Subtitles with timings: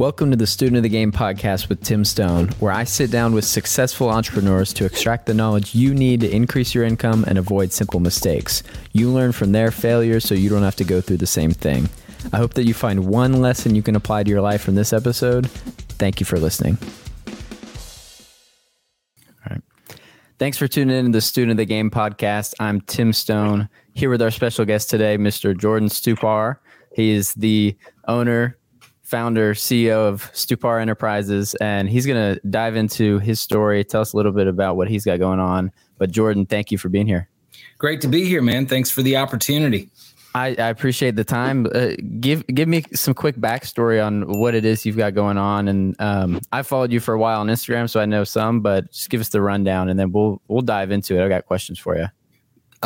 [0.00, 3.34] Welcome to the Student of the Game podcast with Tim Stone, where I sit down
[3.34, 7.70] with successful entrepreneurs to extract the knowledge you need to increase your income and avoid
[7.70, 8.62] simple mistakes.
[8.92, 11.90] You learn from their failures so you don't have to go through the same thing.
[12.32, 14.94] I hope that you find one lesson you can apply to your life from this
[14.94, 15.50] episode.
[15.50, 16.78] Thank you for listening.
[19.28, 19.62] All right.
[20.38, 22.54] Thanks for tuning in to the Student of the Game podcast.
[22.58, 25.54] I'm Tim Stone here with our special guest today, Mr.
[25.54, 26.56] Jordan Stupar.
[26.94, 27.76] He is the
[28.08, 28.56] owner,
[29.10, 34.12] founder, CEO of Stupar Enterprises, and he's going to dive into his story, tell us
[34.12, 35.72] a little bit about what he's got going on.
[35.98, 37.28] But Jordan, thank you for being here.
[37.78, 38.66] Great to be here, man.
[38.66, 39.90] Thanks for the opportunity.
[40.32, 41.66] I, I appreciate the time.
[41.74, 45.66] Uh, give give me some quick backstory on what it is you've got going on,
[45.66, 48.60] and um, I followed you for a while on Instagram, so I know some.
[48.60, 51.24] But just give us the rundown, and then we'll we'll dive into it.
[51.24, 52.06] I got questions for you.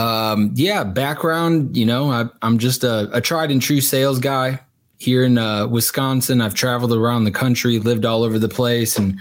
[0.02, 1.76] Um, yeah, background.
[1.76, 4.60] You know, I, am just a, a tried and true sales guy
[5.04, 6.40] here in uh, Wisconsin.
[6.40, 9.20] I've traveled around the country, lived all over the place, and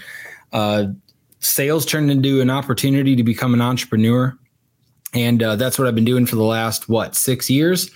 [0.54, 0.86] uh,
[1.40, 4.38] sales turned into an opportunity to become an entrepreneur.
[5.14, 7.92] And uh, that's what I've been doing for the last, what, six years?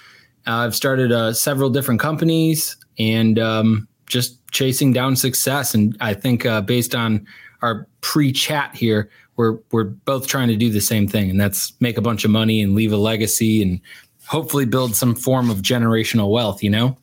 [0.46, 5.74] I've started uh, several different companies and um, just chasing down success.
[5.74, 7.26] And I think uh, based on
[7.62, 11.74] our pre chat here, we're, we're both trying to do the same thing, and that's
[11.80, 13.80] make a bunch of money and leave a legacy and
[14.26, 16.98] hopefully build some form of generational wealth, you know?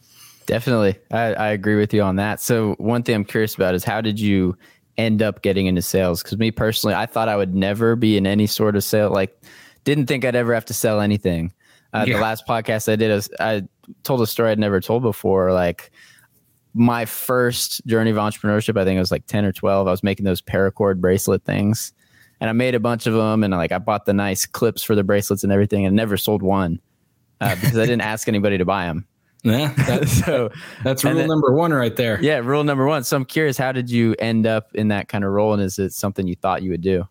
[0.47, 0.97] Definitely.
[1.11, 2.41] I, I agree with you on that.
[2.41, 4.57] So, one thing I'm curious about is how did you
[4.99, 6.23] end up getting into sales?
[6.23, 9.11] Because, me personally, I thought I would never be in any sort of sale.
[9.11, 9.39] Like,
[9.85, 11.53] didn't think I'd ever have to sell anything.
[11.93, 12.15] Uh, yeah.
[12.15, 13.63] The last podcast I did, I
[14.03, 15.53] told a story I'd never told before.
[15.53, 15.91] Like,
[16.75, 19.87] my first journey of entrepreneurship, I think it was like 10 or 12.
[19.87, 21.93] I was making those paracord bracelet things.
[22.41, 23.45] And I made a bunch of them.
[23.45, 26.43] And like, I bought the nice clips for the bracelets and everything and never sold
[26.43, 26.81] one
[27.41, 29.07] uh, because I didn't ask anybody to buy them.
[29.45, 29.75] Yeah.
[29.85, 30.51] That, so
[30.83, 32.21] that's rule then, number one right there.
[32.23, 32.39] Yeah.
[32.39, 33.05] Rule number one.
[33.05, 35.53] So I'm curious, how did you end up in that kind of role?
[35.53, 37.07] And is it something you thought you would do?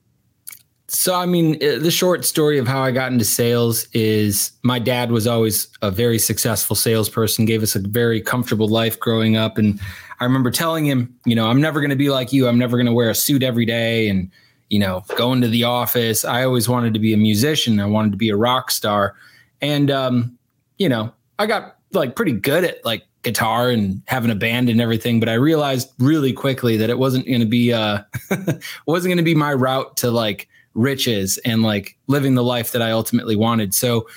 [0.88, 5.12] So, I mean, the short story of how I got into sales is my dad
[5.12, 9.58] was always a very successful salesperson, gave us a very comfortable life growing up.
[9.58, 9.80] And
[10.20, 12.48] I remember telling him, you know, I'm never going to be like you.
[12.48, 14.30] I'm never going to wear a suit every day and,
[14.70, 16.26] you know, go into the office.
[16.26, 17.80] I always wanted to be a musician.
[17.80, 19.16] I wanted to be a rock star.
[19.62, 20.38] And, um,
[20.78, 24.82] you know, I got like pretty good at like guitar and having a band and
[24.82, 28.00] everything, but I realized really quickly that it wasn't going to be uh
[28.86, 32.82] wasn't going to be my route to like riches and like living the life that
[32.82, 33.74] I ultimately wanted.
[33.74, 34.08] So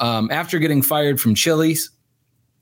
[0.00, 1.90] um, after getting fired from Chili's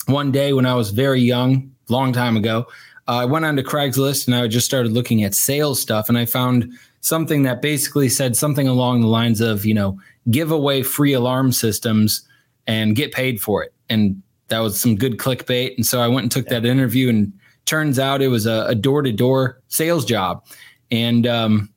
[0.06, 2.66] one day when I was very young, long time ago,
[3.08, 6.18] uh, I went on to Craigslist and I just started looking at sales stuff and
[6.18, 9.98] I found something that basically said something along the lines of, you know,
[10.30, 12.26] give away free alarm systems
[12.66, 13.72] and get paid for it.
[13.88, 15.76] And that was some good clickbait.
[15.76, 17.32] And so I went and took that interview, and
[17.64, 20.44] turns out it was a door to door sales job.
[20.90, 21.68] And um,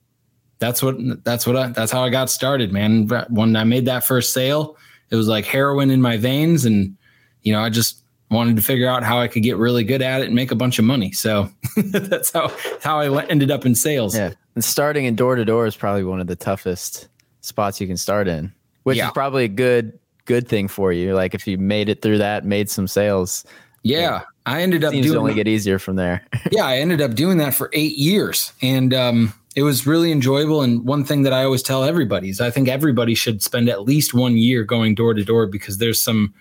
[0.59, 3.09] that's what that's what I, that's how I got started, man.
[3.29, 4.77] When I made that first sale,
[5.09, 6.95] it was like heroin in my veins, and
[7.41, 10.21] you know I just wanted to figure out how I could get really good at
[10.21, 11.11] it and make a bunch of money.
[11.11, 14.15] So that's how how I ended up in sales.
[14.15, 17.07] Yeah, and starting in door to door is probably one of the toughest
[17.41, 18.53] spots you can start in,
[18.83, 19.07] which yeah.
[19.07, 19.97] is probably a good
[20.29, 21.15] good thing for you.
[21.15, 23.43] Like if you made it through that, made some sales.
[23.81, 26.23] Yeah, I ended up doing only get easier from there.
[26.51, 30.61] yeah, I ended up doing that for eight years, and um, it was really enjoyable.
[30.61, 33.83] And one thing that I always tell everybody is I think everybody should spend at
[33.83, 36.31] least one year going door to door because there's some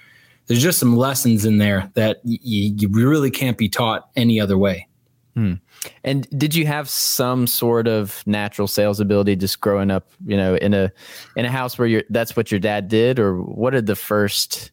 [0.49, 4.59] there's just some lessons in there that y- you really can't be taught any other
[4.59, 4.87] way.
[5.38, 5.53] Hmm.
[6.03, 10.56] And did you have some sort of natural sales ability just growing up, you know,
[10.56, 10.91] in a
[11.37, 14.72] in a house where you that's what your dad did or what did the first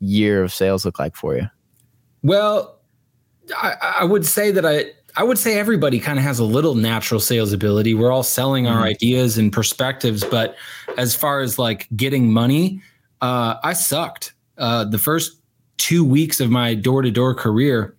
[0.00, 1.46] year of sales look like for you?
[2.22, 2.80] Well,
[3.54, 6.74] I, I would say that I I would say everybody kind of has a little
[6.74, 7.92] natural sales ability.
[7.92, 8.78] We're all selling mm-hmm.
[8.78, 10.56] our ideas and perspectives, but
[10.96, 12.80] as far as like getting money,
[13.20, 14.32] uh, I sucked.
[14.56, 15.38] Uh, the first
[15.76, 17.94] two weeks of my door to door career,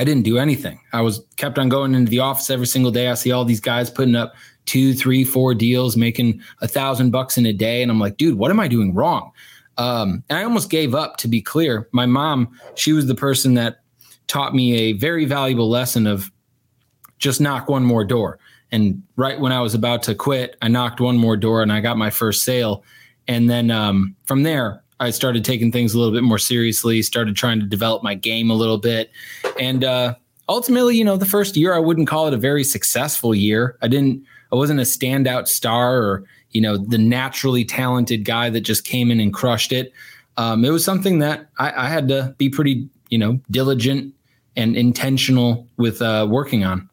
[0.00, 0.80] I didn't do anything.
[0.94, 3.08] I was kept on going into the office every single day.
[3.08, 4.32] I see all these guys putting up
[4.64, 7.82] two, three, four deals, making a thousand bucks in a day.
[7.82, 9.30] And I'm like, dude, what am I doing wrong?
[9.76, 11.86] Um, I almost gave up to be clear.
[11.92, 13.80] My mom, she was the person that
[14.26, 16.32] taught me a very valuable lesson of
[17.18, 18.38] just knock one more door.
[18.72, 21.82] And right when I was about to quit, I knocked one more door and I
[21.82, 22.84] got my first sale.
[23.28, 27.34] And then um, from there, I started taking things a little bit more seriously, started
[27.34, 29.10] trying to develop my game a little bit.
[29.60, 30.14] And uh,
[30.48, 33.76] ultimately, you know, the first year, I wouldn't call it a very successful year.
[33.82, 38.62] I didn't, I wasn't a standout star or, you know, the naturally talented guy that
[38.62, 39.92] just came in and crushed it.
[40.36, 44.14] Um, it was something that I, I had to be pretty, you know, diligent
[44.56, 46.88] and intentional with uh, working on.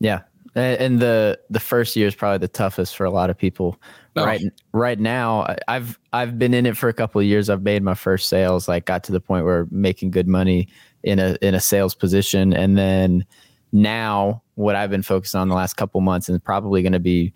[0.00, 0.20] Yeah,
[0.54, 3.80] and the the first year is probably the toughest for a lot of people.
[4.16, 4.24] Oh.
[4.24, 4.42] Right,
[4.72, 7.50] right now, I've I've been in it for a couple of years.
[7.50, 8.68] I've made my first sales.
[8.68, 10.68] Like, got to the point where making good money
[11.08, 13.24] in a in a sales position, and then
[13.72, 17.32] now what I've been focused on the last couple months, and probably going to be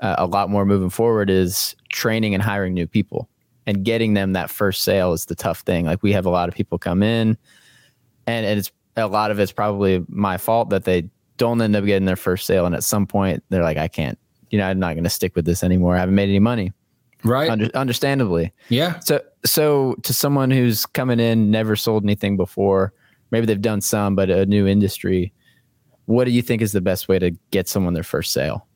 [0.00, 3.28] uh, a lot more moving forward, is training and hiring new people
[3.66, 5.86] and getting them that first sale is the tough thing.
[5.86, 7.36] Like, we have a lot of people come in,
[8.26, 11.84] and, and it's a lot of it's probably my fault that they don't end up
[11.84, 12.64] getting their first sale.
[12.64, 14.18] And at some point, they're like, I can't,
[14.50, 15.96] you know, I'm not going to stick with this anymore.
[15.96, 16.72] I haven't made any money.
[17.24, 17.50] Right.
[17.50, 18.52] Under, understandably.
[18.68, 19.00] Yeah.
[19.00, 22.92] So, so to someone who's coming in, never sold anything before,
[23.30, 25.32] maybe they've done some, but a new industry,
[26.06, 28.66] what do you think is the best way to get someone their first sale?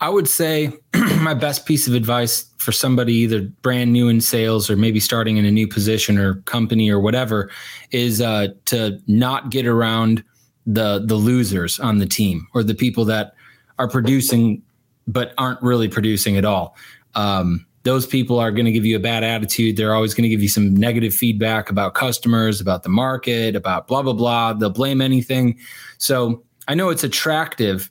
[0.00, 0.72] I would say
[1.20, 5.36] my best piece of advice for somebody either brand new in sales or maybe starting
[5.36, 7.50] in a new position or company or whatever
[7.90, 10.24] is uh, to not get around
[10.66, 13.34] the the losers on the team or the people that
[13.78, 14.62] are producing
[15.06, 16.76] but aren't really producing at all.
[17.14, 19.76] Um, those people are going to give you a bad attitude.
[19.76, 23.88] They're always going to give you some negative feedback about customers, about the market, about
[23.88, 24.52] blah blah blah.
[24.52, 25.58] They'll blame anything.
[25.98, 27.90] So I know it's attractive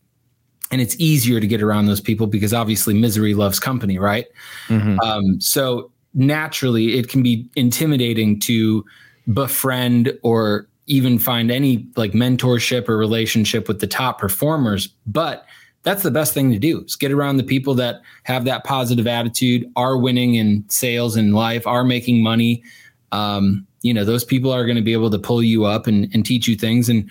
[0.72, 4.28] and it's easier to get around those people because obviously misery loves company, right?
[4.68, 5.00] Mm-hmm.
[5.00, 8.86] Um, so naturally, it can be intimidating to
[9.34, 14.88] befriend or even find any like mentorship or relationship with the top performers.
[15.06, 15.46] But
[15.90, 19.08] that's the best thing to do is get around the people that have that positive
[19.08, 22.64] attitude, are winning in sales and life, are making money.
[23.12, 26.08] Um, you know, those people are going to be able to pull you up and,
[26.14, 26.90] and teach you things.
[26.90, 27.10] And,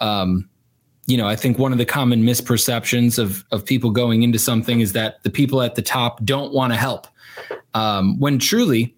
[0.00, 0.48] um,
[1.06, 4.80] you know, I think one of the common misperceptions of of people going into something
[4.80, 7.06] is that the people at the top don't want to help.
[7.74, 8.95] Um, when truly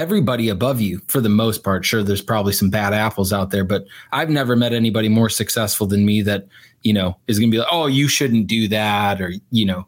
[0.00, 3.64] everybody above you for the most part sure there's probably some bad apples out there
[3.64, 6.46] but i've never met anybody more successful than me that
[6.80, 9.86] you know is going to be like oh you shouldn't do that or you know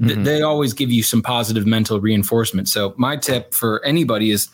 [0.00, 0.06] mm-hmm.
[0.06, 4.48] th- they always give you some positive mental reinforcement so my tip for anybody is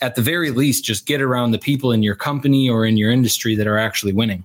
[0.00, 3.10] at the very least just get around the people in your company or in your
[3.10, 4.42] industry that are actually winning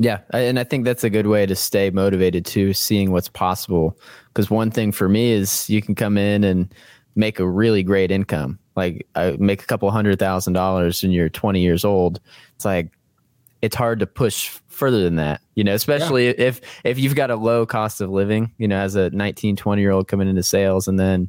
[0.00, 3.98] yeah, and I think that's a good way to stay motivated too, seeing what's possible.
[4.28, 6.72] Because one thing for me is you can come in and
[7.16, 8.58] make a really great income.
[8.78, 12.20] Like I make a couple hundred thousand dollars and you're 20 years old.
[12.54, 12.92] It's like
[13.60, 16.34] it's hard to push further than that, you know, especially yeah.
[16.38, 19.82] if if you've got a low cost of living, you know, as a 19, 20
[19.82, 21.28] year old coming into sales and then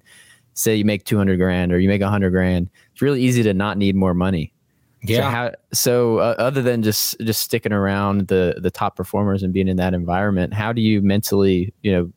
[0.54, 3.80] say you make 200 grand or you make 100 grand, it's really easy to not
[3.80, 4.54] need more money.
[5.02, 5.18] Yeah.
[5.18, 9.52] So, how, so uh, other than just just sticking around the the top performers and
[9.52, 12.12] being in that environment, how do you mentally, you know,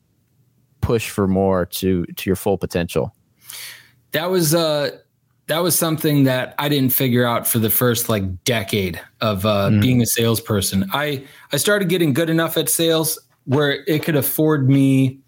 [0.83, 3.15] push for more to to your full potential?
[4.13, 4.91] that was uh
[5.53, 9.69] that was something that I didn't figure out for the first like decade of uh,
[9.69, 9.83] mm.
[9.83, 10.89] being a salesperson.
[10.95, 15.19] I I started getting good enough at sales where it could afford me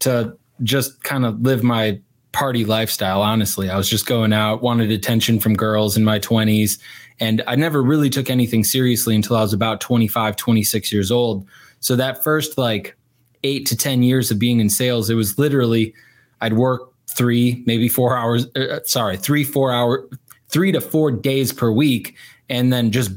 [0.00, 2.00] to just kind of live my
[2.32, 3.22] party lifestyle.
[3.22, 6.80] Honestly, I was just going out, wanted attention from girls in my 20s,
[7.20, 11.46] and I never really took anything seriously until I was about 25, 26 years old.
[11.78, 12.96] So that first like
[13.44, 15.94] eight to 10 years of being in sales, it was literally
[16.40, 18.46] I'd work three, maybe four hours.
[18.54, 20.08] Uh, sorry, three, four hour,
[20.48, 22.16] three to four days per week,
[22.48, 23.12] and then just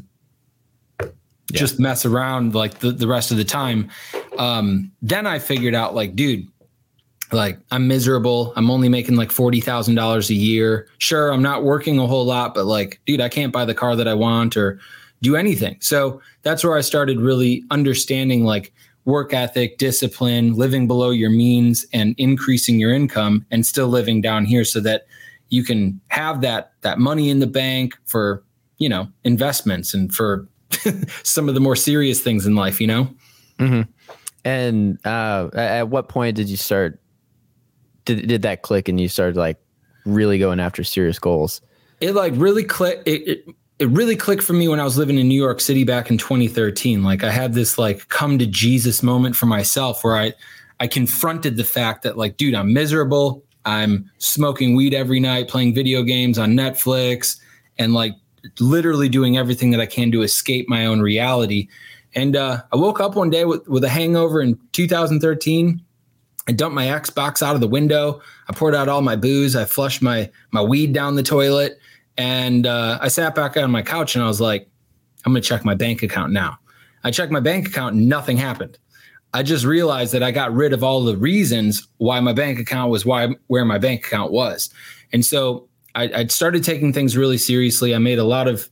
[1.01, 1.07] yeah.
[1.51, 3.89] just mess around like the, the rest of the time.
[4.37, 6.47] Um, then I figured out like, dude,
[7.31, 8.53] like I'm miserable.
[8.55, 10.87] I'm only making like forty thousand dollars a year.
[10.97, 13.95] Sure, I'm not working a whole lot, but like, dude, I can't buy the car
[13.95, 14.79] that I want or
[15.21, 15.77] do anything.
[15.79, 18.73] So that's where I started really understanding like
[19.05, 24.45] work ethic, discipline, living below your means and increasing your income and still living down
[24.45, 25.05] here so that
[25.49, 28.43] you can have that that money in the bank for,
[28.77, 30.47] you know, investments and for
[31.23, 33.09] some of the more serious things in life, you know?
[33.59, 33.81] Mm-hmm.
[34.45, 36.99] And uh, at what point did you start
[38.05, 39.57] did did that click and you started like
[40.05, 41.61] really going after serious goals?
[41.99, 45.17] It like really clicked it, it it really clicked for me when I was living
[45.17, 47.03] in New York City back in 2013.
[47.03, 50.33] Like I had this like come to Jesus moment for myself where I
[50.79, 53.43] I confronted the fact that like dude, I'm miserable.
[53.65, 57.39] I'm smoking weed every night, playing video games on Netflix
[57.77, 58.13] and like
[58.59, 61.69] literally doing everything that I can to escape my own reality.
[62.13, 65.81] And uh, I woke up one day with, with a hangover in 2013.
[66.47, 68.21] I dumped my Xbox out of the window.
[68.49, 69.55] I poured out all my booze.
[69.55, 71.79] I flushed my my weed down the toilet
[72.17, 74.69] and uh, I sat back on my couch and I was like,
[75.25, 76.57] I'm going to check my bank account now.
[77.03, 78.77] I checked my bank account, nothing happened.
[79.33, 82.91] I just realized that I got rid of all the reasons why my bank account
[82.91, 84.69] was why where my bank account was.
[85.11, 87.95] And so I, I started taking things really seriously.
[87.95, 88.69] I made a lot of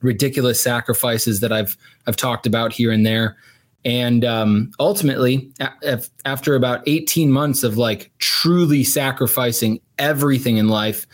[0.00, 3.36] ridiculous sacrifices that I've I've talked about here and there.
[3.84, 11.06] And um, ultimately, a- after about 18 months of like truly sacrificing everything in life,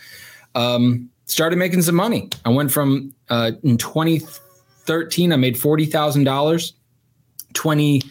[0.53, 2.29] um, started making some money.
[2.45, 6.73] I went from uh, in 2013, I made forty thousand dollars.
[7.53, 8.01] 20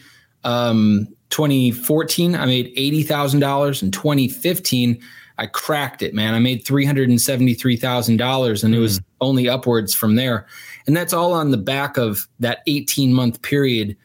[0.43, 3.83] um, 2014, I made eighty thousand dollars.
[3.83, 4.99] In 2015,
[5.37, 6.33] I cracked it, man.
[6.33, 9.03] I made three hundred and seventy three thousand dollars, and it was hmm.
[9.21, 10.47] only upwards from there.
[10.87, 13.97] And that's all on the back of that 18 month period.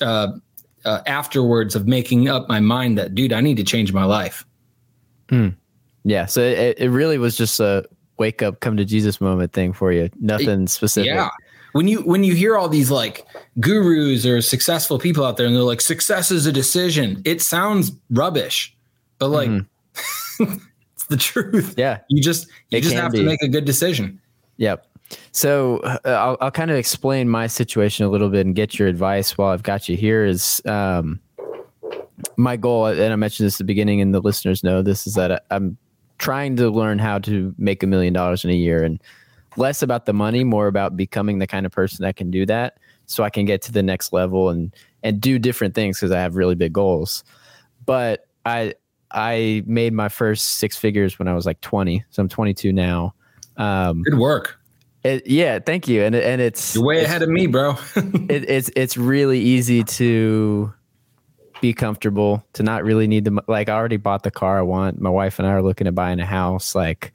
[0.00, 0.28] Uh,
[0.84, 4.46] uh, afterwards of making up my mind that, dude, I need to change my life.
[5.28, 5.56] Mm.
[6.04, 6.26] Yeah.
[6.26, 7.84] So it, it really was just a
[8.18, 10.10] wake up, come to Jesus moment thing for you.
[10.20, 11.06] Nothing specific.
[11.06, 11.30] Yeah.
[11.72, 13.26] When you when you hear all these like
[13.60, 17.92] gurus or successful people out there and they're like success is a decision, it sounds
[18.10, 18.74] rubbish.
[19.18, 20.54] But like mm-hmm.
[20.94, 21.74] it's the truth.
[21.76, 21.98] Yeah.
[22.08, 23.18] You just you it just have be.
[23.18, 24.20] to make a good decision.
[24.56, 24.86] Yep.
[25.32, 28.88] So uh, I'll, I'll kind of explain my situation a little bit and get your
[28.88, 30.24] advice while I've got you here.
[30.24, 31.20] Is um,
[32.36, 35.14] my goal, and I mentioned this at the beginning, and the listeners know this, is
[35.14, 35.78] that I'm
[36.18, 39.00] trying to learn how to make a million dollars in a year and
[39.56, 42.78] less about the money, more about becoming the kind of person that can do that
[43.06, 46.20] so I can get to the next level and and do different things because I
[46.20, 47.24] have really big goals.
[47.86, 48.74] But I
[49.10, 52.04] I made my first six figures when I was like 20.
[52.10, 53.14] So I'm 22 now.
[53.56, 54.60] Um, Good work.
[55.04, 56.02] It, yeah, thank you.
[56.02, 57.76] And and it's you're way ahead of me, bro.
[57.96, 60.72] it, it's it's really easy to
[61.60, 63.68] be comfortable, to not really need the like.
[63.68, 65.00] I already bought the car I want.
[65.00, 66.74] My wife and I are looking at buying a house.
[66.74, 67.12] Like,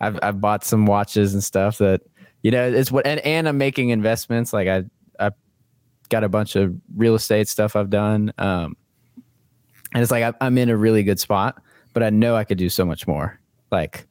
[0.00, 2.02] I've I've bought some watches and stuff that
[2.42, 4.52] you know it's what and and I'm making investments.
[4.52, 4.84] Like I
[5.18, 5.30] I
[6.08, 8.32] got a bunch of real estate stuff I've done.
[8.38, 8.76] Um,
[9.92, 11.62] and it's like I, I'm in a really good spot,
[11.92, 13.40] but I know I could do so much more.
[13.70, 14.06] Like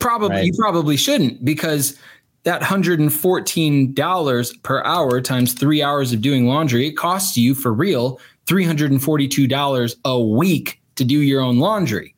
[0.00, 0.44] Probably, right.
[0.44, 1.96] you probably shouldn't because
[2.42, 8.18] that $114 per hour times three hours of doing laundry, it costs you for real
[8.46, 12.12] $342 a week to do your own laundry.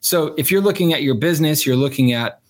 [0.00, 2.41] So if you're looking at your business, you're looking at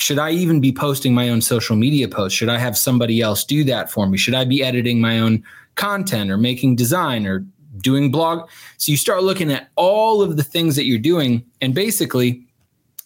[0.00, 2.36] should I even be posting my own social media posts?
[2.36, 4.16] Should I have somebody else do that for me?
[4.16, 7.44] Should I be editing my own content or making design or
[7.76, 8.48] doing blog?
[8.78, 11.44] So you start looking at all of the things that you're doing.
[11.60, 12.42] And basically,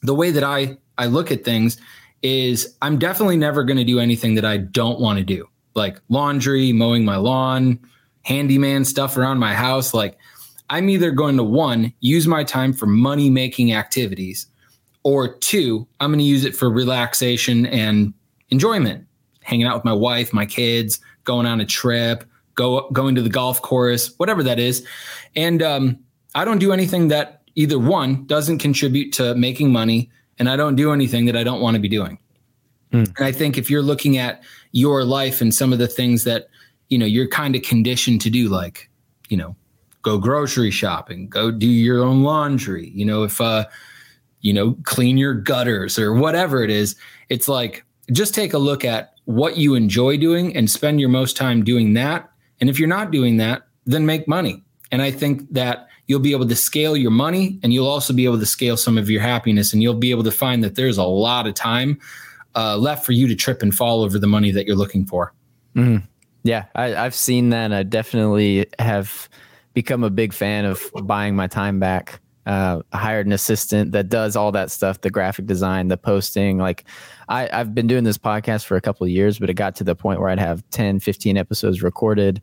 [0.02, 1.78] the way that I, I look at things
[2.22, 5.98] is I'm definitely never going to do anything that I don't want to do, like
[6.10, 7.80] laundry, mowing my lawn,
[8.22, 9.94] handyman stuff around my house.
[9.94, 10.16] Like,
[10.70, 14.46] I'm either going to one, use my time for money making activities
[15.04, 18.12] or two, I'm going to use it for relaxation and
[18.50, 19.06] enjoyment,
[19.42, 23.28] hanging out with my wife, my kids, going on a trip, go going to the
[23.28, 24.86] golf course, whatever that is.
[25.36, 25.98] And um,
[26.34, 30.76] I don't do anything that either one doesn't contribute to making money, and I don't
[30.76, 32.18] do anything that I don't want to be doing.
[32.92, 33.14] Mm.
[33.16, 34.42] And I think if you're looking at
[34.72, 36.48] your life and some of the things that
[36.88, 38.88] you know you're kind of conditioned to do, like
[39.28, 39.56] you know,
[40.02, 42.90] go grocery shopping, go do your own laundry.
[42.94, 43.66] You know, if uh,
[44.44, 46.94] you know, clean your gutters or whatever it is.
[47.30, 47.82] It's like
[48.12, 51.94] just take a look at what you enjoy doing and spend your most time doing
[51.94, 52.30] that.
[52.60, 54.62] And if you're not doing that, then make money.
[54.92, 58.26] And I think that you'll be able to scale your money and you'll also be
[58.26, 59.72] able to scale some of your happiness.
[59.72, 61.98] And you'll be able to find that there's a lot of time
[62.54, 65.32] uh, left for you to trip and fall over the money that you're looking for.
[65.74, 66.04] Mm-hmm.
[66.42, 67.72] Yeah, I, have seen that.
[67.72, 69.30] I definitely have
[69.72, 72.20] become a big fan of buying my time back.
[72.46, 76.58] Uh, hired an assistant that does all that stuff, the graphic design, the posting.
[76.58, 76.84] Like
[77.28, 79.84] I, I've been doing this podcast for a couple of years, but it got to
[79.84, 82.42] the point where I'd have 10, 15 episodes recorded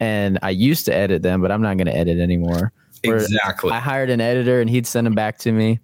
[0.00, 2.72] and I used to edit them, but I'm not going to edit anymore.
[3.04, 3.70] Exactly.
[3.70, 5.80] I hired an editor and he'd send them back to me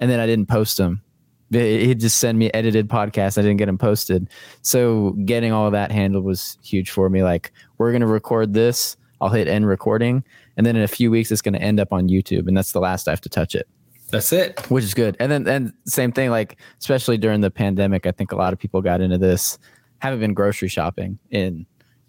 [0.00, 1.02] and then I didn't post them.
[1.50, 3.36] He'd just send me edited podcasts.
[3.36, 4.28] I didn't get them posted.
[4.62, 7.22] So getting all that handled was huge for me.
[7.22, 8.96] Like, we're going to record this.
[9.22, 10.24] I'll hit end recording.
[10.56, 12.48] And then in a few weeks, it's going to end up on YouTube.
[12.48, 13.68] And that's the last I have to touch it.
[14.10, 14.68] That's it.
[14.68, 15.16] Which is good.
[15.20, 18.58] And then, and same thing, like, especially during the pandemic, I think a lot of
[18.58, 19.60] people got into this.
[20.00, 21.64] Haven't been grocery shopping in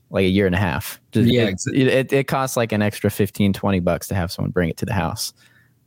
[0.09, 0.99] like a year and a half.
[1.13, 1.51] Yeah.
[1.67, 4.77] It, it, it, costs like an extra 15, 20 bucks to have someone bring it
[4.77, 5.33] to the house.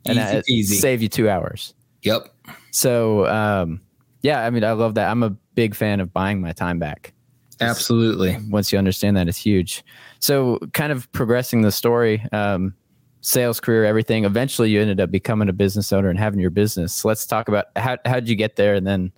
[0.05, 0.75] And easy, that easy.
[0.77, 1.73] save you two hours.
[2.03, 2.33] Yep.
[2.71, 3.81] So, um,
[4.21, 5.11] yeah, I mean, I love that.
[5.11, 7.13] I'm a big fan of buying my time back.
[7.59, 8.37] Absolutely.
[8.49, 9.83] Once you understand that, it's huge.
[10.19, 12.73] So, kind of progressing the story, um,
[13.21, 14.25] sales career, everything.
[14.25, 17.05] Eventually, you ended up becoming a business owner and having your business.
[17.05, 19.11] Let's talk about how how did you get there, and then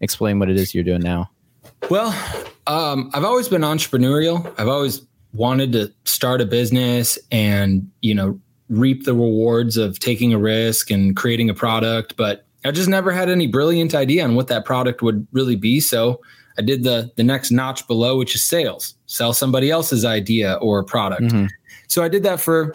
[0.00, 1.30] explain what it is you're doing now.
[1.90, 2.14] Well,
[2.66, 4.52] um, I've always been entrepreneurial.
[4.58, 5.02] I've always
[5.34, 10.90] wanted to start a business and you know reap the rewards of taking a risk
[10.90, 14.64] and creating a product, but I just never had any brilliant idea on what that
[14.64, 15.78] product would really be.
[15.78, 16.20] So
[16.58, 18.94] I did the the next notch below, which is sales.
[19.06, 21.22] Sell somebody else's idea or product.
[21.22, 21.46] Mm-hmm.
[21.88, 22.72] So I did that for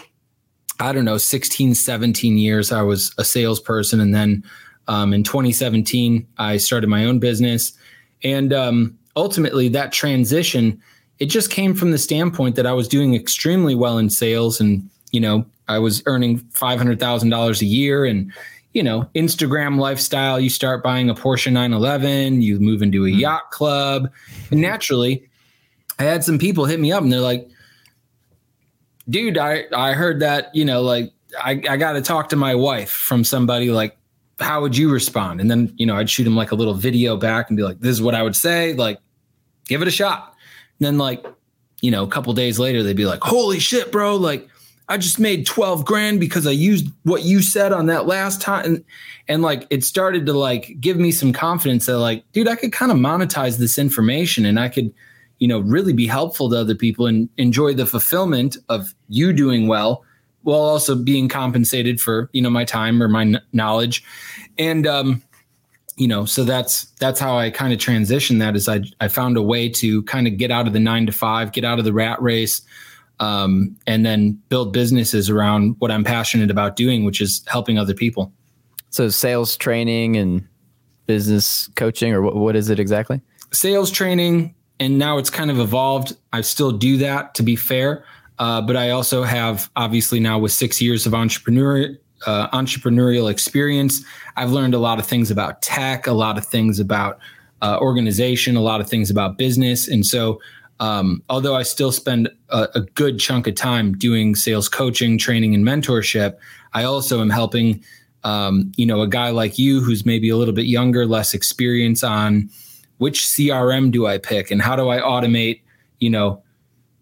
[0.82, 2.72] I don't know, 16, 17 years.
[2.72, 4.00] I was a salesperson.
[4.00, 4.44] And then
[4.88, 7.74] um, in 2017, I started my own business.
[8.24, 10.82] And um, ultimately, that transition,
[11.20, 14.90] it just came from the standpoint that I was doing extremely well in sales and,
[15.12, 18.34] you know, I was earning $500,000 a year and,
[18.74, 20.40] you know, Instagram lifestyle.
[20.40, 23.20] You start buying a Porsche 911, you move into a mm-hmm.
[23.20, 24.12] yacht club.
[24.50, 25.30] And naturally,
[26.00, 27.50] I had some people hit me up and they're like,
[29.10, 32.56] dude, I, I heard that, you know, like I, I got to talk to my
[32.56, 33.98] wife from somebody like,
[34.40, 35.40] how would you respond?
[35.40, 37.80] And then, you know, I'd shoot him like a little video back and be like,
[37.80, 38.74] this is what I would say.
[38.74, 39.00] Like,
[39.68, 40.36] give it a shot.
[40.80, 41.24] And then, like,
[41.82, 44.16] you know, a couple days later, they'd be like, holy shit, bro.
[44.16, 44.48] Like,
[44.92, 48.66] I just made 12 grand because I used what you said on that last time.
[48.66, 48.86] And,
[49.30, 52.74] and like it started to like give me some confidence that like, dude, I could
[52.74, 54.94] kind of monetize this information and I could,
[55.40, 59.70] you know, really be helpful to other people and enjoy the fulfillment of you doing
[59.70, 60.04] well
[60.42, 64.04] while also being compensated for, you know, my time or my n- knowledge.
[64.58, 65.24] And, um,
[65.96, 69.38] you know, so that's that's how I kind of transitioned that is I I found
[69.38, 71.86] a way to kind of get out of the nine to five, get out of
[71.86, 72.62] the rat race,
[73.22, 77.94] um, and then build businesses around what I'm passionate about doing, which is helping other
[77.94, 78.34] people.
[78.90, 80.46] So, sales training and
[81.06, 83.22] business coaching, or what, what is it exactly?
[83.54, 86.18] Sales training, and now it's kind of evolved.
[86.34, 88.04] I still do that, to be fair,
[88.40, 94.04] uh, but I also have obviously now with six years of entrepreneur uh, entrepreneurial experience,
[94.36, 97.18] I've learned a lot of things about tech, a lot of things about
[97.64, 100.40] uh, organization, a lot of things about business, and so
[100.82, 105.54] um, although I still spend a, a, good chunk of time doing sales coaching, training,
[105.54, 106.38] and mentorship,
[106.74, 107.84] I also am helping,
[108.24, 112.04] um, you know, a guy like you who's maybe a little bit younger, less experience
[112.04, 112.50] on
[112.98, 115.62] which CRM do I pick and how do I automate,
[116.00, 116.42] you know,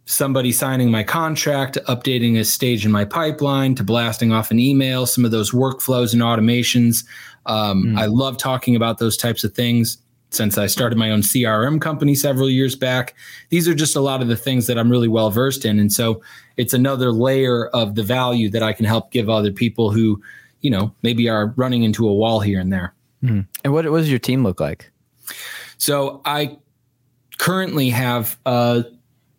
[0.04, 5.06] somebody signing my contract, updating a stage in my pipeline, to blasting off an email,
[5.06, 7.06] some of those workflows and automations.
[7.46, 7.98] Um, mm.
[7.98, 10.00] I love talking about those types of things
[10.32, 13.16] since I started my own CRM company several years back.
[13.50, 15.80] These are just a lot of the things that I'm really well versed in.
[15.80, 16.22] And so
[16.58, 20.22] it's another layer of the value that I can help give other people who,
[20.62, 22.94] you know, maybe are running into a wall here and there.
[23.24, 23.48] Mm.
[23.64, 24.92] And what, what does your team look like?
[25.78, 26.58] So I
[27.38, 28.84] currently have uh,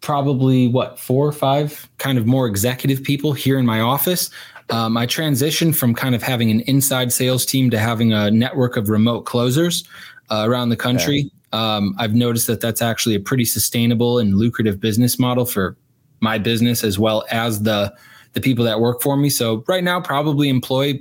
[0.00, 4.30] probably what four or five kind of more executive people here in my office.
[4.70, 8.76] Um, I transitioned from kind of having an inside sales team to having a network
[8.76, 9.84] of remote closers
[10.30, 11.20] uh, around the country.
[11.20, 11.30] Okay.
[11.52, 15.76] Um, I've noticed that that's actually a pretty sustainable and lucrative business model for
[16.20, 17.92] my business as well as the
[18.32, 19.28] the people that work for me.
[19.28, 21.00] So right now, probably employ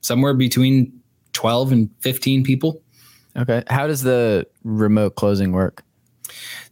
[0.00, 0.92] somewhere between
[1.32, 2.80] twelve and fifteen people.
[3.36, 5.82] Okay, how does the remote closing work?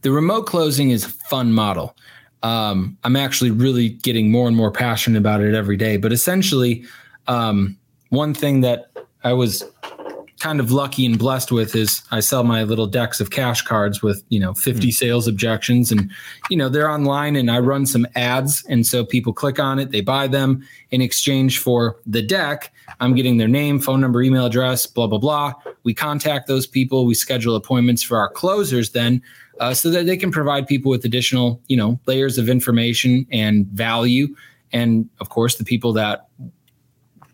[0.02, 1.96] The remote closing is a fun model.
[2.42, 5.96] Um, I'm actually really getting more and more passionate about it every day.
[5.96, 6.84] But essentially,
[7.26, 7.76] um,
[8.10, 8.92] one thing that
[9.24, 9.64] I was
[10.38, 14.02] kind of lucky and blessed with is I sell my little decks of cash cards
[14.02, 14.92] with, you know, 50 mm.
[14.92, 16.10] sales objections and
[16.50, 19.90] you know, they're online and I run some ads and so people click on it,
[19.90, 22.72] they buy them in exchange for the deck.
[23.00, 25.54] I'm getting their name, phone number, email address, blah blah blah.
[25.84, 29.22] We contact those people, we schedule appointments for our closers then
[29.58, 33.66] uh, so that they can provide people with additional, you know, layers of information and
[33.68, 34.28] value
[34.72, 36.28] and of course the people that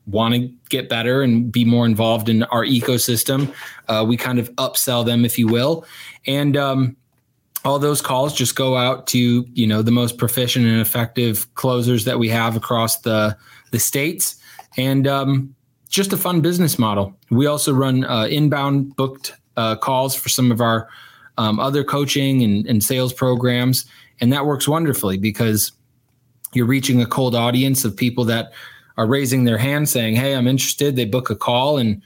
[0.06, 3.52] want to get better and be more involved in our ecosystem.
[3.88, 5.84] Uh, we kind of upsell them, if you will,
[6.26, 6.96] and um,
[7.64, 12.04] all those calls just go out to you know the most proficient and effective closers
[12.04, 13.36] that we have across the
[13.70, 14.36] the states,
[14.76, 15.54] and um,
[15.88, 17.16] just a fun business model.
[17.30, 20.88] We also run uh, inbound booked uh, calls for some of our
[21.38, 23.86] um, other coaching and, and sales programs,
[24.20, 25.72] and that works wonderfully because
[26.54, 28.52] you're reaching a cold audience of people that
[28.96, 30.96] are raising their hand saying, Hey, I'm interested.
[30.96, 32.02] They book a call and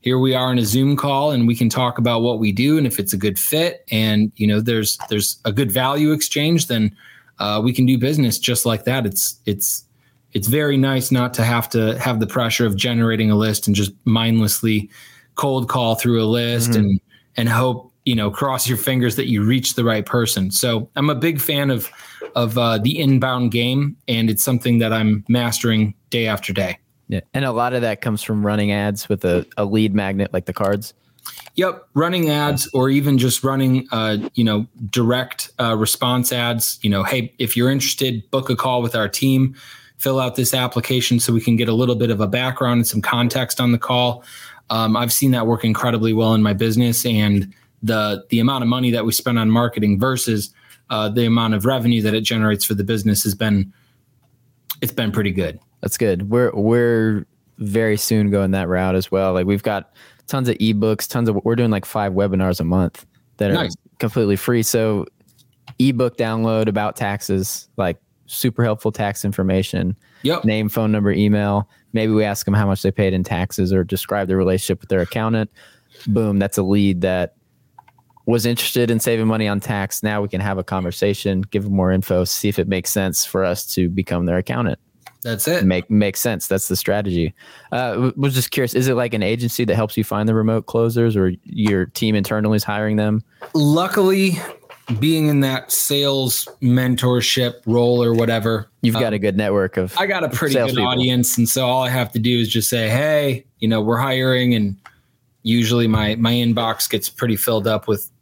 [0.00, 2.78] here we are in a Zoom call and we can talk about what we do
[2.78, 6.68] and if it's a good fit and you know there's there's a good value exchange,
[6.68, 6.96] then
[7.38, 9.04] uh, we can do business just like that.
[9.04, 9.84] It's it's
[10.32, 13.74] it's very nice not to have to have the pressure of generating a list and
[13.74, 14.90] just mindlessly
[15.34, 16.80] cold call through a list mm-hmm.
[16.80, 17.00] and
[17.36, 20.50] and hope you know cross your fingers that you reach the right person.
[20.50, 21.90] So I'm a big fan of
[22.34, 26.78] of uh, the inbound game, and it's something that I'm mastering day after day.
[27.08, 30.32] Yeah, and a lot of that comes from running ads with a, a lead magnet
[30.32, 30.94] like the cards.
[31.56, 36.78] Yep, running ads or even just running, uh, you know, direct uh, response ads.
[36.82, 39.54] You know, hey, if you're interested, book a call with our team.
[39.98, 42.86] Fill out this application so we can get a little bit of a background and
[42.86, 44.22] some context on the call.
[44.68, 47.52] Um, I've seen that work incredibly well in my business, and
[47.86, 50.52] the the amount of money that we spend on marketing versus
[50.90, 53.72] uh, the amount of revenue that it generates for the business has been
[54.82, 55.58] it's been pretty good.
[55.80, 56.30] That's good.
[56.30, 57.26] We're we're
[57.58, 59.32] very soon going that route as well.
[59.32, 59.94] Like we've got
[60.26, 63.06] tons of ebooks, tons of we're doing like five webinars a month
[63.38, 63.72] that nice.
[63.72, 64.62] are completely free.
[64.62, 65.06] So
[65.78, 69.96] ebook download about taxes, like super helpful tax information.
[70.22, 70.44] Yep.
[70.44, 71.68] Name, phone number, email.
[71.92, 74.88] Maybe we ask them how much they paid in taxes or describe their relationship with
[74.88, 75.50] their accountant.
[76.06, 77.36] Boom, that's a lead that
[78.26, 80.02] was interested in saving money on tax.
[80.02, 83.24] Now we can have a conversation, give them more info, see if it makes sense
[83.24, 84.78] for us to become their accountant.
[85.22, 85.64] That's it.
[85.64, 86.46] Make makes sense.
[86.46, 87.34] That's the strategy.
[87.72, 88.74] Uh, was just curious.
[88.74, 92.14] Is it like an agency that helps you find the remote closers, or your team
[92.14, 93.24] internally is hiring them?
[93.52, 94.38] Luckily,
[95.00, 99.96] being in that sales mentorship role or whatever, you've got um, a good network of.
[99.98, 100.86] I got a pretty good people.
[100.86, 103.98] audience, and so all I have to do is just say, "Hey, you know, we're
[103.98, 104.76] hiring," and
[105.42, 108.12] usually my my inbox gets pretty filled up with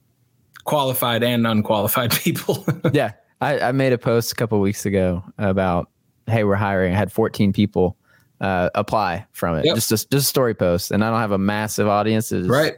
[0.64, 2.64] qualified and unqualified people.
[2.92, 3.12] yeah.
[3.40, 5.90] I, I, made a post a couple weeks ago about,
[6.27, 6.94] hey, we're hiring.
[6.94, 7.96] I had 14 people
[8.40, 9.66] uh, apply from it.
[9.66, 9.74] Yep.
[9.74, 10.90] Just a, just a story post.
[10.90, 12.33] And I don't have a massive audience.
[12.33, 12.74] Right.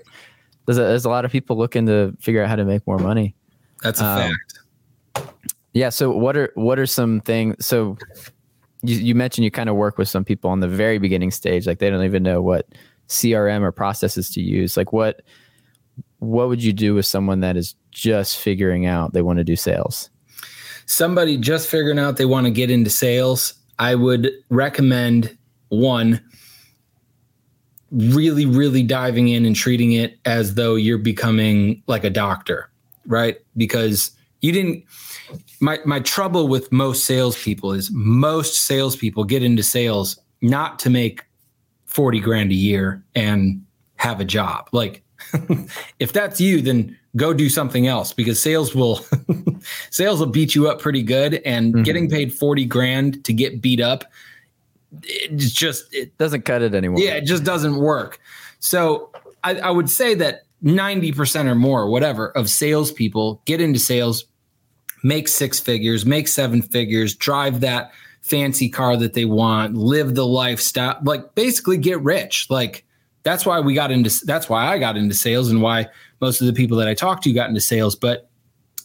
[0.66, 2.98] There's a, there's a lot of people looking to figure out how to make more
[2.98, 3.36] money.
[3.82, 4.32] That's a um,
[5.14, 5.28] fact.
[5.72, 5.90] Yeah.
[5.90, 7.64] So what are what are some things?
[7.64, 7.98] So
[8.82, 11.66] you, you mentioned you kind of work with some people on the very beginning stage,
[11.66, 12.66] like they don't even know what
[13.08, 14.76] CRM or processes to use.
[14.76, 15.22] Like what
[16.18, 19.56] what would you do with someone that is just figuring out they want to do
[19.56, 20.10] sales?
[20.86, 25.36] Somebody just figuring out they want to get into sales, I would recommend
[25.68, 26.22] one
[27.92, 32.70] really really diving in and treating it as though you're becoming like a doctor,
[33.06, 33.38] right?
[33.56, 34.84] Because you didn't
[35.60, 41.24] my my trouble with most salespeople is most salespeople get into sales not to make
[41.86, 43.64] 40 grand a year and
[43.96, 44.68] have a job.
[44.72, 45.02] Like
[45.98, 49.00] if that's you, then go do something else because sales will
[49.90, 51.82] sales will beat you up pretty good and mm-hmm.
[51.82, 54.04] getting paid 40 grand to get beat up
[55.02, 57.00] it's just it doesn't cut it anymore.
[57.00, 58.20] Yeah, it just doesn't work.
[58.58, 59.10] So
[59.44, 64.24] I, I would say that 90% or more, whatever, of salespeople get into sales,
[65.02, 70.26] make six figures, make seven figures, drive that fancy car that they want, live the
[70.26, 72.48] lifestyle, like basically get rich.
[72.50, 72.84] Like
[73.26, 75.88] that's why we got into that's why I got into sales and why
[76.20, 77.96] most of the people that I talked to got into sales.
[77.96, 78.30] But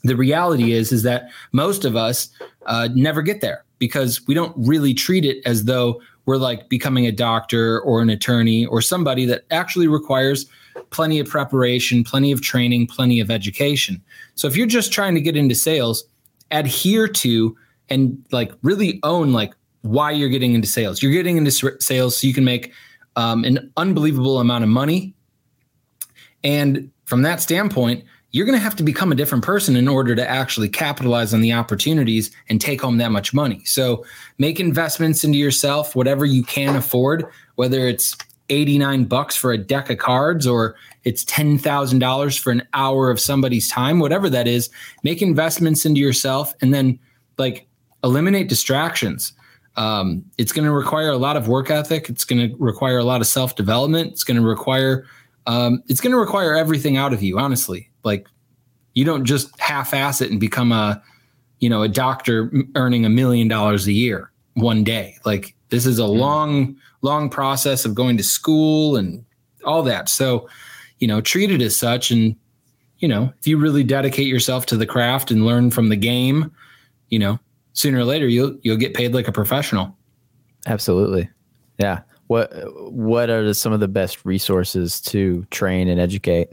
[0.01, 2.27] the reality is is that most of us
[2.65, 7.05] uh, never get there because we don't really treat it as though we're like becoming
[7.05, 10.47] a doctor or an attorney or somebody that actually requires
[10.89, 14.01] plenty of preparation, plenty of training, plenty of education.
[14.33, 16.03] So if you're just trying to get into sales,
[16.49, 17.55] adhere to
[17.89, 21.03] and like really own like why you're getting into sales.
[21.03, 22.73] You're getting into sales so you can make
[23.15, 25.13] um, an unbelievable amount of money.
[26.43, 30.15] And from that standpoint, you're going to have to become a different person in order
[30.15, 33.61] to actually capitalize on the opportunities and take home that much money.
[33.65, 34.05] So
[34.37, 38.15] make investments into yourself, whatever you can afford, whether it's
[38.49, 43.69] 89 bucks for a deck of cards or it's $10,000 for an hour of somebody's
[43.69, 44.69] time, whatever that is,
[45.03, 46.99] make investments into yourself and then
[47.37, 47.67] like
[48.03, 49.33] eliminate distractions.
[49.77, 52.09] Um, it's going to require a lot of work ethic.
[52.09, 54.11] It's going to require a lot of self development.
[54.11, 55.05] It's going to require,
[55.47, 57.89] um, it's going to require everything out of you, honestly.
[58.03, 58.27] Like
[58.93, 61.01] you don't just half ass it and become a,
[61.59, 65.15] you know, a doctor earning a million dollars a year one day.
[65.23, 69.23] Like this is a long, long process of going to school and
[69.63, 70.09] all that.
[70.09, 70.49] So,
[70.99, 72.11] you know, treat it as such.
[72.11, 72.35] And,
[72.99, 76.51] you know, if you really dedicate yourself to the craft and learn from the game,
[77.09, 77.39] you know,
[77.73, 79.95] sooner or later you'll you'll get paid like a professional.
[80.67, 81.29] Absolutely.
[81.77, 82.01] Yeah.
[82.27, 82.51] What
[82.91, 86.49] what are some of the best resources to train and educate?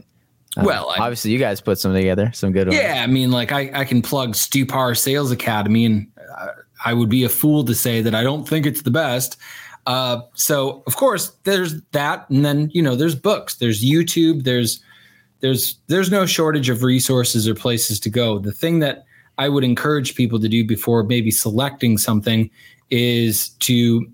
[0.57, 2.79] Um, well, I, obviously, you guys put some together, some good ones.
[2.79, 6.07] Yeah, I mean, like I, I can plug Stupar Sales Academy, and
[6.83, 9.37] I would be a fool to say that I don't think it's the best.
[9.85, 14.81] Uh, so of course there's that, and then you know there's books, there's YouTube, there's
[15.39, 18.39] there's there's no shortage of resources or places to go.
[18.39, 19.05] The thing that
[19.39, 22.51] I would encourage people to do before maybe selecting something
[22.91, 24.05] is to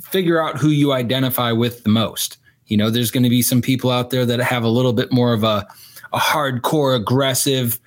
[0.00, 2.38] figure out who you identify with the most.
[2.66, 5.12] You know, there's going to be some people out there that have a little bit
[5.12, 5.66] more of a
[6.12, 7.78] a hardcore aggressive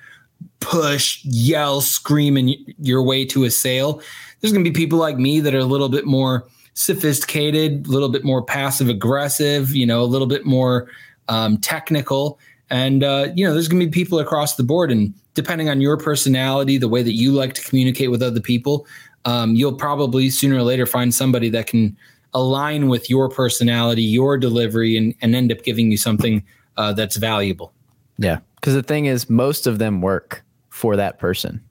[0.60, 4.00] push, yell, scream in your way to a sale.
[4.40, 7.90] There's going to be people like me that are a little bit more sophisticated, a
[7.90, 10.88] little bit more passive aggressive, you know, a little bit more
[11.28, 12.38] um, technical.
[12.68, 14.92] And, uh, you know, there's going to be people across the board.
[14.92, 18.86] And depending on your personality, the way that you like to communicate with other people,
[19.24, 21.96] um, you'll probably sooner or later find somebody that can
[22.34, 26.42] align with your personality, your delivery, and, and end up giving you something
[26.76, 27.72] uh, that's valuable.
[28.18, 28.38] Yeah.
[28.56, 31.62] Because the thing is, most of them work for that person.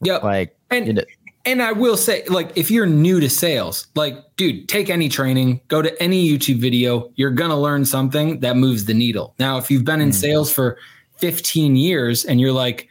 [0.00, 0.16] Yeah.
[0.16, 1.04] Like, and, you know,
[1.44, 5.60] and I will say, like, if you're new to sales, like, dude, take any training,
[5.68, 9.34] go to any YouTube video, you're going to learn something that moves the needle.
[9.38, 10.14] Now, if you've been in mm.
[10.14, 10.78] sales for
[11.18, 12.88] 15 years and you're like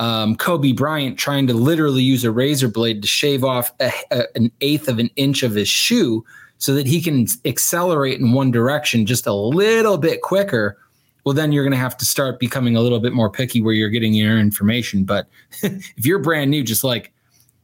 [0.00, 4.24] um, Kobe Bryant trying to literally use a razor blade to shave off a, a,
[4.34, 6.24] an eighth of an inch of his shoe
[6.56, 10.78] so that he can accelerate in one direction just a little bit quicker,
[11.24, 13.74] well, then you're going to have to start becoming a little bit more picky where
[13.74, 15.04] you're getting your information.
[15.04, 15.28] But
[15.62, 17.12] if you're brand new, just like,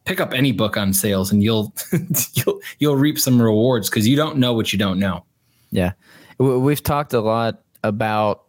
[0.05, 1.75] pick up any book on sales and you'll
[2.35, 5.25] you'll you'll reap some rewards because you don't know what you don't know.
[5.70, 5.92] Yeah,
[6.38, 8.45] we've talked a lot about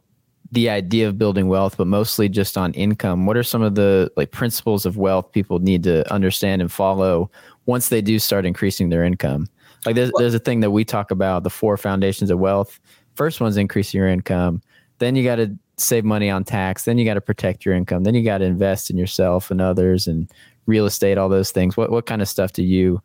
[0.51, 3.25] the idea of building wealth, but mostly just on income.
[3.25, 7.29] What are some of the like principles of wealth people need to understand and follow
[7.65, 9.47] once they do start increasing their income?
[9.85, 12.79] Like there's there's a thing that we talk about the four foundations of wealth.
[13.15, 14.61] First one's increasing your income.
[14.99, 16.85] Then you got to save money on tax.
[16.85, 18.03] Then you got to protect your income.
[18.03, 20.31] Then you got to invest in yourself and others and
[20.65, 21.77] real estate, all those things.
[21.77, 23.01] What what kind of stuff do you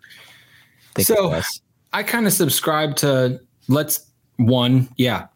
[0.94, 1.07] think?
[1.07, 1.40] So
[1.92, 5.26] I kind of subscribe to let's one, yeah,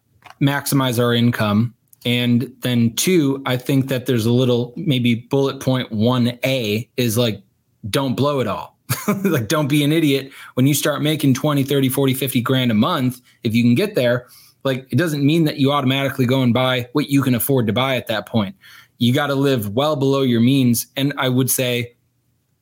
[0.41, 1.73] maximize our income.
[2.07, 7.17] And then two, I think that there's a little maybe bullet point one A is
[7.17, 7.41] like
[7.89, 8.77] don't blow it all.
[9.25, 12.73] like don't be an idiot when you start making 20, 30, 40, 50 grand a
[12.73, 13.19] month.
[13.43, 14.27] If you can get there,
[14.63, 17.73] like it doesn't mean that you automatically go and buy what you can afford to
[17.73, 18.55] buy at that point.
[18.99, 20.87] You got to live well below your means.
[20.95, 21.93] And I would say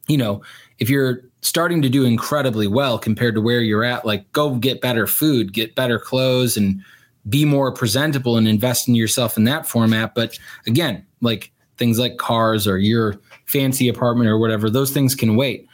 [0.07, 0.41] you know,
[0.79, 4.81] if you're starting to do incredibly well compared to where you're at, like go get
[4.81, 6.83] better food, get better clothes, and
[7.29, 10.13] be more presentable and invest in yourself in that format.
[10.15, 15.35] But again, like things like cars or your fancy apartment or whatever, those things can
[15.35, 15.67] wait.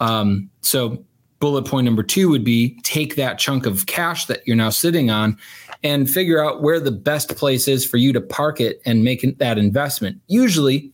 [0.00, 1.04] Um, so,
[1.40, 5.08] bullet point number two would be take that chunk of cash that you're now sitting
[5.08, 5.38] on
[5.84, 9.38] and figure out where the best place is for you to park it and make
[9.38, 10.20] that investment.
[10.26, 10.92] Usually,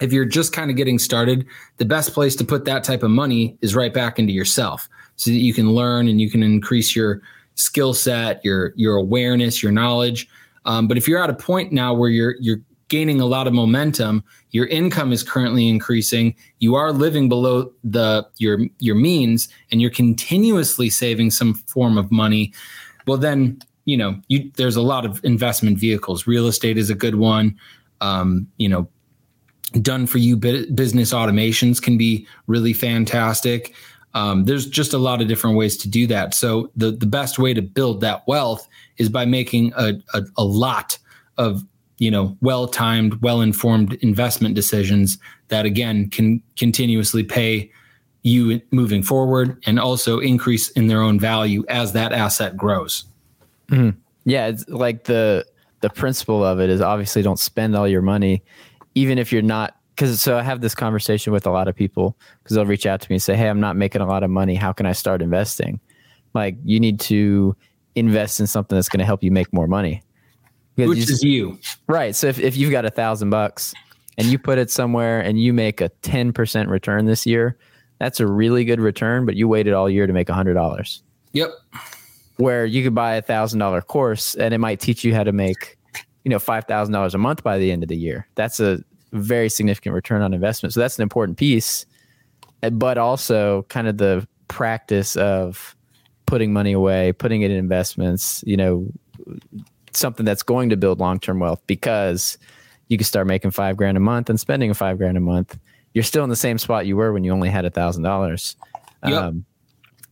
[0.00, 1.46] if you're just kind of getting started,
[1.78, 5.30] the best place to put that type of money is right back into yourself so
[5.30, 7.20] that you can learn and you can increase your
[7.54, 10.28] skill set, your your awareness, your knowledge.
[10.64, 13.52] Um, but if you're at a point now where you're you're gaining a lot of
[13.52, 19.80] momentum, your income is currently increasing, you are living below the your your means, and
[19.80, 22.52] you're continuously saving some form of money,
[23.06, 26.26] well then you know you there's a lot of investment vehicles.
[26.26, 27.58] Real estate is a good one.
[28.00, 28.88] Um, you know,
[29.80, 33.74] done for you business automations can be really fantastic.
[34.14, 36.34] Um, there's just a lot of different ways to do that.
[36.34, 40.44] So the the best way to build that wealth is by making a, a, a
[40.44, 40.98] lot
[41.36, 41.64] of
[41.98, 47.70] you know well timed, well informed investment decisions that again can continuously pay
[48.22, 53.04] you moving forward and also increase in their own value as that asset grows.
[53.68, 53.98] Mm-hmm.
[54.24, 55.44] Yeah, it's like the
[55.80, 58.42] the principle of it is obviously don't spend all your money
[58.94, 62.16] even if you're not because so I have this conversation with a lot of people
[62.42, 64.30] because they'll reach out to me and say, "Hey, I'm not making a lot of
[64.30, 64.54] money.
[64.54, 65.80] How can I start investing?"
[66.34, 67.56] Like you need to
[67.94, 70.02] invest in something that's going to help you make more money.
[70.76, 71.58] Because Which you, is you.
[71.86, 72.14] Right.
[72.16, 73.72] So if, if you've got a thousand bucks
[74.18, 77.56] and you put it somewhere and you make a 10% return this year,
[77.98, 81.02] that's a really good return, but you waited all year to make a hundred dollars.
[81.32, 81.50] Yep.
[82.36, 85.32] Where you could buy a thousand dollar course and it might teach you how to
[85.32, 85.78] make,
[86.24, 88.26] you know, five thousand dollars a month by the end of the year.
[88.34, 88.80] That's a
[89.14, 90.72] very significant return on investment.
[90.72, 91.86] So that's an important piece.
[92.72, 95.76] But also kind of the practice of
[96.26, 98.88] putting money away, putting it in investments, you know,
[99.92, 102.38] something that's going to build long term wealth because
[102.88, 105.58] you can start making five grand a month and spending five grand a month.
[105.92, 108.56] You're still in the same spot you were when you only had a thousand dollars.
[109.02, 109.44] Um,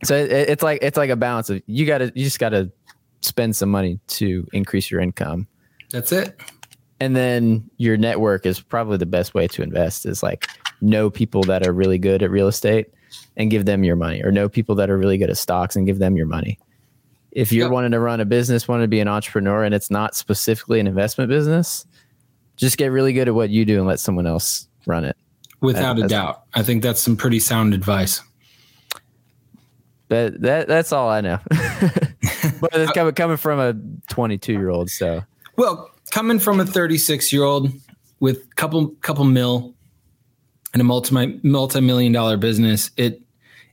[0.04, 2.50] so it, it's like it's like a balance of you got to you just got
[2.50, 2.70] to
[3.22, 5.46] spend some money to increase your income.
[5.90, 6.40] That's it.
[7.02, 10.06] And then your network is probably the best way to invest.
[10.06, 10.46] Is like
[10.80, 12.94] know people that are really good at real estate
[13.36, 15.84] and give them your money, or know people that are really good at stocks and
[15.84, 16.60] give them your money.
[17.32, 17.72] If you're yep.
[17.72, 20.86] wanting to run a business, wanting to be an entrepreneur, and it's not specifically an
[20.86, 21.84] investment business,
[22.56, 25.16] just get really good at what you do and let someone else run it.
[25.60, 28.20] Without a doubt, I think that's some pretty sound advice.
[30.06, 31.40] But that that's all I know.
[31.50, 33.74] but it's uh, coming coming from a
[34.08, 34.88] 22 year old.
[34.88, 35.24] So
[35.56, 37.72] well, coming from a 36 year old
[38.20, 39.74] with couple couple mil
[40.72, 43.20] and a multi multi million dollar business, it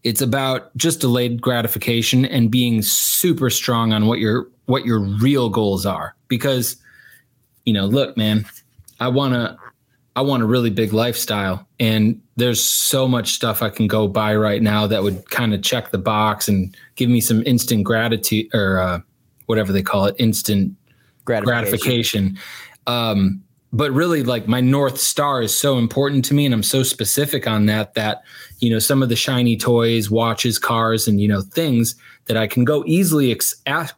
[0.03, 5.49] it's about just delayed gratification and being super strong on what your what your real
[5.49, 6.15] goals are.
[6.27, 6.77] Because,
[7.65, 8.45] you know, look, man,
[8.99, 9.57] I want to
[10.15, 14.35] I want a really big lifestyle and there's so much stuff I can go buy
[14.35, 18.47] right now that would kind of check the box and give me some instant gratitude
[18.53, 18.99] or uh,
[19.45, 20.75] whatever they call it, instant
[21.25, 22.33] gratification.
[22.33, 22.39] gratification.
[22.87, 26.81] Um, but really like my north star is so important to me and i'm so
[26.81, 28.23] specific on that that
[28.57, 31.93] you know some of the shiny toys watches cars and you know things
[32.25, 33.53] that i can go easily ex-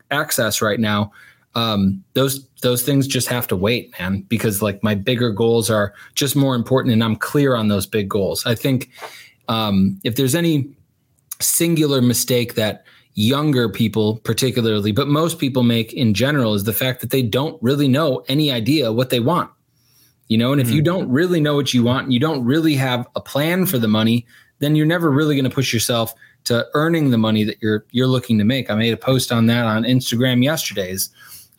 [0.09, 1.09] access right now
[1.55, 5.93] um, those those things just have to wait, man, because like my bigger goals are
[6.15, 8.45] just more important, and I'm clear on those big goals.
[8.45, 8.89] I think
[9.47, 10.69] um, if there's any
[11.41, 17.01] singular mistake that younger people, particularly, but most people make in general, is the fact
[17.01, 19.49] that they don't really know any idea what they want.
[20.27, 20.77] You know, and if mm-hmm.
[20.77, 23.77] you don't really know what you want, and you don't really have a plan for
[23.77, 24.25] the money,
[24.59, 26.13] then you're never really going to push yourself
[26.45, 28.69] to earning the money that you're you're looking to make.
[28.69, 31.09] I made a post on that on Instagram yesterday's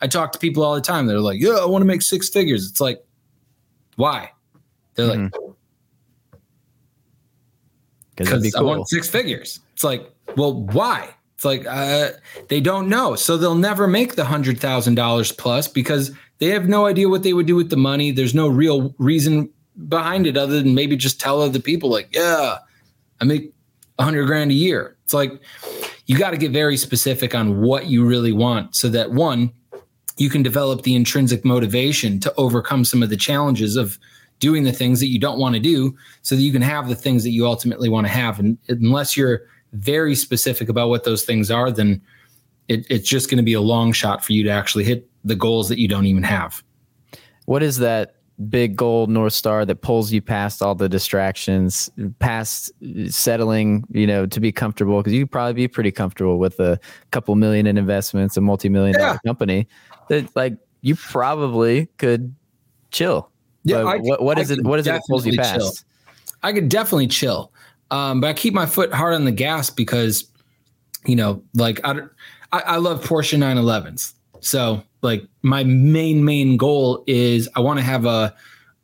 [0.03, 1.07] I talk to people all the time.
[1.07, 3.05] They're like, "Yeah, I want to make six figures." It's like,
[3.95, 4.33] why?
[4.95, 5.23] They're mm-hmm.
[5.23, 5.57] like,
[8.17, 8.61] because cool.
[8.61, 9.61] I want six figures.
[9.73, 11.15] It's like, well, why?
[11.43, 12.11] It's like uh,
[12.47, 16.69] they don't know, so they'll never make the hundred thousand dollars plus because they have
[16.69, 18.13] no idea what they would do with the money.
[18.13, 19.51] There's no real reason
[19.89, 22.59] behind it other than maybe just tell other people, like, yeah,
[23.21, 23.53] I make
[23.99, 24.97] a hundred grand a year.
[25.03, 25.33] It's like
[26.07, 29.51] you got to get very specific on what you really want, so that one
[30.19, 33.99] you can develop the intrinsic motivation to overcome some of the challenges of
[34.39, 36.95] doing the things that you don't want to do so that you can have the
[36.95, 38.39] things that you ultimately want to have.
[38.39, 42.01] And unless you're very specific about what those things are, then
[42.69, 45.35] it, it's just going to be a long shot for you to actually hit the
[45.35, 46.63] goals that you don't even have.
[47.47, 48.17] What is that
[48.49, 52.73] big goal north star that pulls you past all the distractions past
[53.07, 56.81] settling you know to be comfortable because you probably be pretty comfortable with a
[57.11, 59.69] couple million in investments a multi-million dollar company
[60.09, 62.35] that like you probably could
[62.91, 63.31] chill.
[63.65, 64.63] Yeah, I, what, what is it?
[64.65, 65.55] What is it that pulls you past?
[65.55, 65.73] Chill.
[66.43, 67.53] I could definitely chill,
[67.93, 70.25] um, but I keep my foot hard on the gas because,
[71.05, 72.01] you know, like I,
[72.51, 74.15] I, I love Porsche 911s.
[74.41, 78.35] So like my main main goal is I want to have a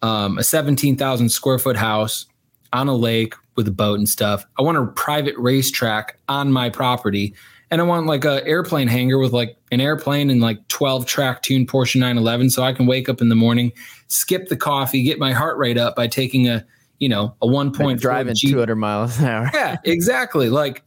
[0.03, 2.27] um, a 17,000 square foot house
[2.73, 4.47] on a lake with a boat and stuff.
[4.59, 7.35] I want a private racetrack on my property
[7.71, 11.43] and I want like a airplane hangar with like an airplane and like 12 track
[11.43, 13.73] tuned Porsche 911 so I can wake up in the morning,
[14.09, 16.65] skip the coffee, get my heart rate up by taking a,
[16.99, 19.51] you know, a 1 point driving G- 200 miles an hour.
[19.55, 20.49] yeah, exactly.
[20.49, 20.83] Like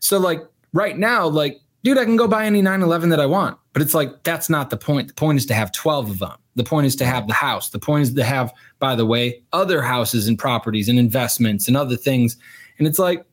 [0.00, 3.58] so like right now like dude, I can go buy any 911 that I want.
[3.72, 5.08] But it's like that's not the point.
[5.08, 6.38] The point is to have 12 of them.
[6.54, 7.70] The point is to have the house.
[7.70, 11.76] The point is to have by the way other houses and properties and investments and
[11.76, 12.36] other things.
[12.78, 13.24] And it's like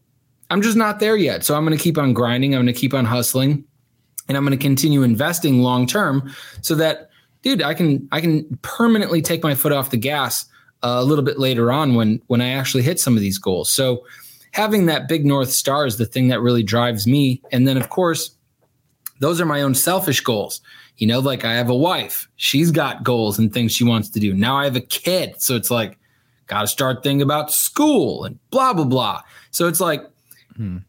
[0.49, 1.43] I'm just not there yet.
[1.43, 2.55] So I'm going to keep on grinding.
[2.55, 3.63] I'm going to keep on hustling
[4.27, 7.09] and I'm going to continue investing long term so that
[7.41, 10.45] dude, I can I can permanently take my foot off the gas
[10.81, 13.69] a little bit later on when when I actually hit some of these goals.
[13.71, 14.05] So
[14.51, 17.89] having that big north star is the thing that really drives me and then of
[17.89, 18.35] course
[19.19, 20.61] those are my own selfish goals.
[20.97, 24.19] You know, like I have a wife, she's got goals and things she wants to
[24.19, 24.33] do.
[24.33, 25.97] Now I have a kid, so it's like
[26.47, 29.21] got to start thinking about school and blah blah blah.
[29.51, 30.03] So it's like
[30.59, 30.79] Hmm.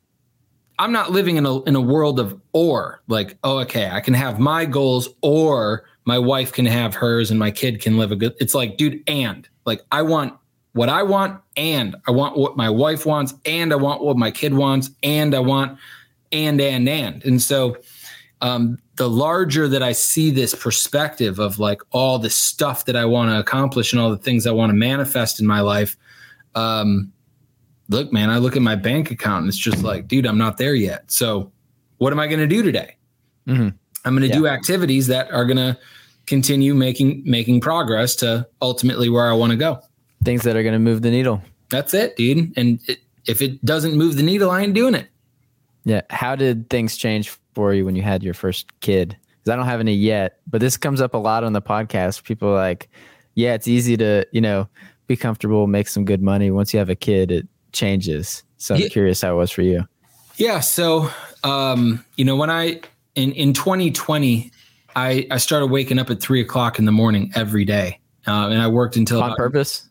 [0.80, 4.14] I'm not living in a in a world of or like, oh, okay, I can
[4.14, 8.16] have my goals or my wife can have hers and my kid can live a
[8.16, 8.34] good.
[8.40, 10.34] It's like, dude, and like I want
[10.72, 14.30] what I want and I want what my wife wants and I want what my
[14.30, 15.78] kid wants and I want
[16.32, 17.24] and and and.
[17.24, 17.76] And so
[18.40, 23.04] um the larger that I see this perspective of like all the stuff that I
[23.04, 25.96] want to accomplish and all the things I want to manifest in my life,
[26.54, 27.10] um,
[27.88, 30.58] look, man, I look at my bank account and it's just like, dude, I'm not
[30.58, 31.10] there yet.
[31.10, 31.50] So
[31.96, 32.96] what am I going to do today?
[33.46, 33.68] Mm-hmm.
[34.04, 34.40] I'm going to yeah.
[34.40, 35.78] do activities that are going to
[36.30, 39.80] continue making making progress to ultimately where I want to go.
[40.24, 41.42] Things that are going to move the needle.
[41.70, 42.56] That's it, dude.
[42.56, 45.08] And it, if it doesn't move the needle, I ain't doing it.
[45.84, 46.02] Yeah.
[46.10, 49.16] How did things change for you when you had your first kid?
[49.18, 52.22] Because I don't have any yet, but this comes up a lot on the podcast.
[52.22, 52.88] People like,
[53.34, 54.68] yeah, it's easy to you know
[55.08, 56.52] be comfortable, make some good money.
[56.52, 58.44] Once you have a kid, it changes.
[58.58, 58.88] So I'm yeah.
[58.88, 59.84] curious how it was for you.
[60.36, 60.60] Yeah.
[60.60, 61.10] So,
[61.42, 62.80] um, you know, when I,
[63.16, 64.52] in, in 2020,
[64.96, 68.00] I, I started waking up at three o'clock in the morning every day.
[68.26, 69.88] Uh, and I worked until on about, purpose.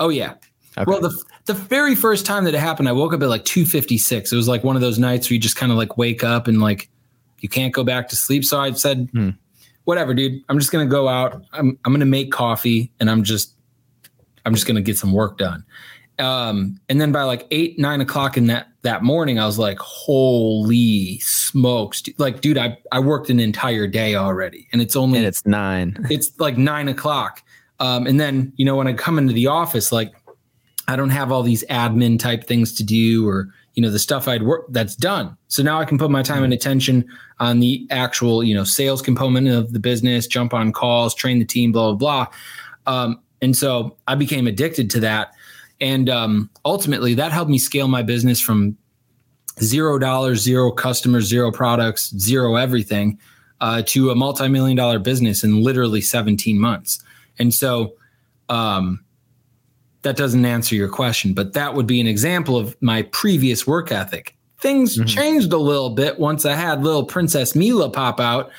[0.00, 0.34] Oh yeah.
[0.78, 0.84] Okay.
[0.86, 4.32] Well, the, the very first time that it happened, I woke up at like 256.
[4.32, 6.48] It was like one of those nights where you just kind of like wake up
[6.48, 6.88] and like,
[7.40, 8.44] you can't go back to sleep.
[8.44, 9.30] So I said, hmm.
[9.84, 11.42] whatever, dude, I'm just going to go out.
[11.52, 13.54] I'm, I'm going to make coffee and I'm just,
[14.46, 15.64] I'm just going to get some work done.
[16.18, 19.78] Um, and then by like eight, nine o'clock in that that morning, I was like,
[19.78, 22.02] holy smokes.
[22.18, 24.68] Like, dude, I, I worked an entire day already.
[24.72, 25.96] And it's only and it's nine.
[26.10, 27.42] It's like nine o'clock.
[27.80, 30.12] Um, and then, you know, when I come into the office, like
[30.88, 34.28] I don't have all these admin type things to do or, you know, the stuff
[34.28, 35.36] I'd work that's done.
[35.48, 37.08] So now I can put my time and attention
[37.38, 41.44] on the actual, you know, sales component of the business, jump on calls, train the
[41.44, 42.26] team, blah, blah,
[42.86, 42.92] blah.
[42.92, 45.34] Um, and so I became addicted to that
[45.82, 48.78] and um, ultimately, that helped me scale my business from
[49.60, 53.18] zero dollars, zero customers, zero products, zero everything
[53.60, 57.02] uh, to a multi million dollar business in literally 17 months.
[57.40, 57.94] And so,
[58.48, 59.04] um,
[60.02, 63.90] that doesn't answer your question, but that would be an example of my previous work
[63.90, 64.36] ethic.
[64.58, 65.06] Things mm-hmm.
[65.06, 68.50] changed a little bit once I had little Princess Mila pop out.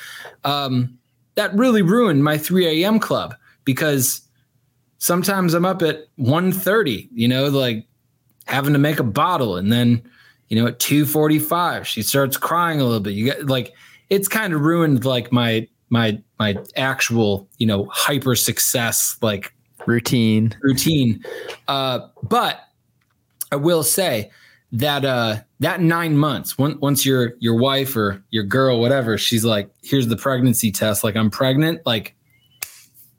[0.43, 0.97] Um,
[1.35, 2.99] that really ruined my 3 a.m.
[2.99, 4.22] club because
[5.03, 7.85] sometimes I'm up at 1.30, you know, like
[8.45, 9.57] having to make a bottle.
[9.57, 10.01] And then,
[10.47, 13.11] you know, at 2.45, she starts crying a little bit.
[13.11, 13.73] You get like,
[14.09, 19.53] it's kind of ruined like my, my, my actual, you know, hyper success, like
[19.85, 21.21] routine, routine.
[21.67, 22.61] Uh, but
[23.51, 24.31] I will say
[24.71, 29.43] that, uh, that nine months, when, once your, your wife or your girl, whatever, she's
[29.43, 31.03] like, here's the pregnancy test.
[31.03, 31.85] Like I'm pregnant.
[31.85, 32.15] Like,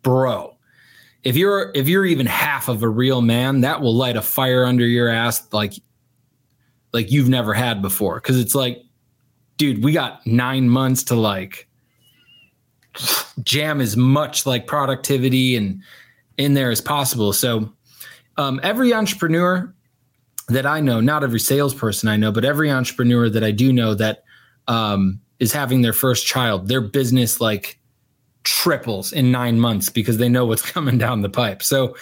[0.01, 0.54] bro,
[1.25, 4.65] if you're if you're even half of a real man, that will light a fire
[4.65, 5.73] under your ass like
[6.93, 8.21] like you've never had before.
[8.21, 8.83] Cause it's like,
[9.57, 11.67] dude, we got nine months to like
[13.43, 15.83] jam as much like productivity and
[16.37, 17.33] in there as possible.
[17.33, 17.73] So
[18.37, 19.75] um, every entrepreneur
[20.49, 23.95] that I know, not every salesperson I know, but every entrepreneur that I do know
[23.95, 24.25] that
[24.69, 27.79] um, is having their first child, their business like
[28.45, 31.63] triples in nine months because they know what's coming down the pipe.
[31.63, 31.97] So,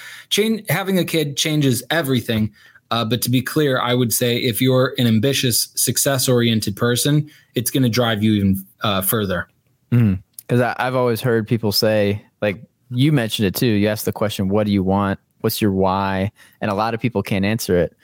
[0.68, 2.52] having a kid changes everything.
[2.90, 7.30] Uh, but to be clear, I would say if you're an ambitious, success oriented person,
[7.54, 9.48] it's going to drive you even uh, further.
[9.88, 10.74] Because mm.
[10.76, 13.66] I've always heard people say, like you mentioned it too.
[13.66, 15.18] You asked the question, "What do you want?
[15.40, 17.96] What's your why?" And a lot of people can't answer it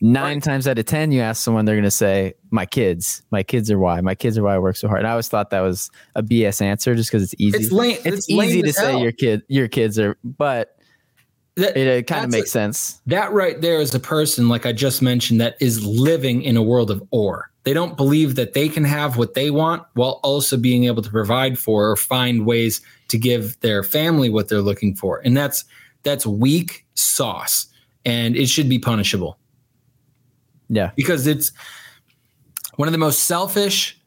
[0.00, 0.42] nine right.
[0.42, 3.22] times out of ten you ask someone they're going to say my kids.
[3.30, 4.00] My kids are why.
[4.00, 5.00] My kids are why i work so hard.
[5.00, 7.58] And i always thought that was a bs answer just because it's easy.
[7.58, 10.76] It's, lame, it's, it's easy to say your kid your kids are but
[11.56, 13.00] that, it, it kind of makes a, sense.
[13.06, 16.62] that right there is a person like i just mentioned that is living in a
[16.62, 17.50] world of or.
[17.64, 21.10] They don't believe that they can have what they want while also being able to
[21.10, 25.20] provide for or find ways to give their family what they're looking for.
[25.24, 25.64] And that's
[26.02, 27.66] that's weak sauce.
[28.06, 29.38] And it should be punishable
[30.70, 30.92] yeah.
[30.96, 31.52] Because it's
[32.76, 34.00] one of the most selfish,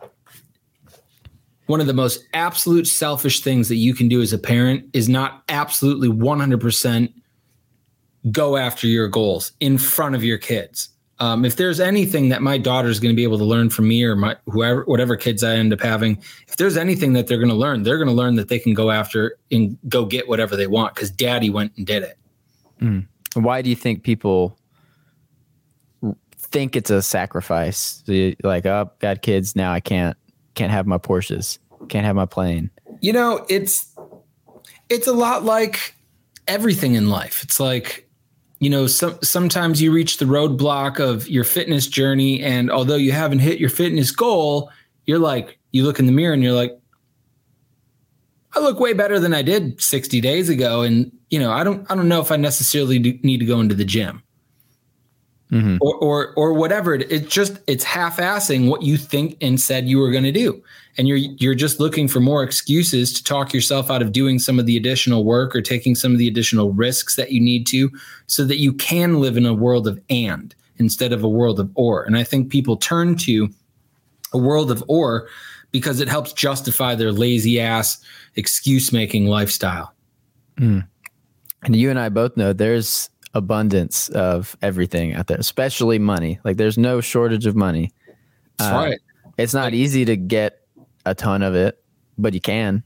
[1.67, 5.07] one of the most absolute selfish things that you can do as a parent is
[5.07, 7.13] not absolutely 100%
[8.31, 10.89] go after your goals in front of your kids.
[11.19, 13.87] Um, if there's anything that my daughter is going to be able to learn from
[13.87, 17.37] me or my whoever whatever kids I end up having, if there's anything that they're
[17.37, 20.27] going to learn, they're going to learn that they can go after and go get
[20.27, 22.17] whatever they want because daddy went and did it.
[22.81, 23.07] Mm.
[23.35, 24.57] Why do you think people
[26.53, 28.03] think it's a sacrifice.
[28.05, 29.73] So like, oh, got kids now.
[29.73, 30.15] I can't
[30.55, 31.57] can't have my Porsches.
[31.89, 32.69] Can't have my plane.
[33.01, 33.93] You know, it's
[34.87, 35.95] it's a lot like
[36.47, 37.43] everything in life.
[37.43, 38.07] It's like
[38.59, 43.11] you know, some sometimes you reach the roadblock of your fitness journey, and although you
[43.11, 44.71] haven't hit your fitness goal,
[45.05, 46.71] you're like, you look in the mirror and you're like,
[48.53, 51.89] I look way better than I did 60 days ago, and you know, I don't,
[51.91, 54.23] I don't know if I necessarily need to go into the gym.
[55.53, 55.77] Mm-hmm.
[55.81, 56.95] Or, or, or whatever.
[56.95, 60.59] It's just it's half-assing what you think and said you were going to do,
[60.97, 64.57] and you're you're just looking for more excuses to talk yourself out of doing some
[64.57, 67.91] of the additional work or taking some of the additional risks that you need to,
[68.25, 71.69] so that you can live in a world of and instead of a world of
[71.75, 72.03] or.
[72.03, 73.47] And I think people turn to
[74.33, 75.27] a world of or
[75.71, 78.03] because it helps justify their lazy ass
[78.37, 79.93] excuse making lifestyle.
[80.57, 80.87] Mm.
[81.61, 86.39] And you and I both know there's abundance of everything out there, especially money.
[86.43, 87.91] Like there's no shortage of money.
[88.57, 88.99] That's uh, right.
[89.37, 90.61] It's not like, easy to get
[91.05, 91.83] a ton of it,
[92.17, 92.83] but you can.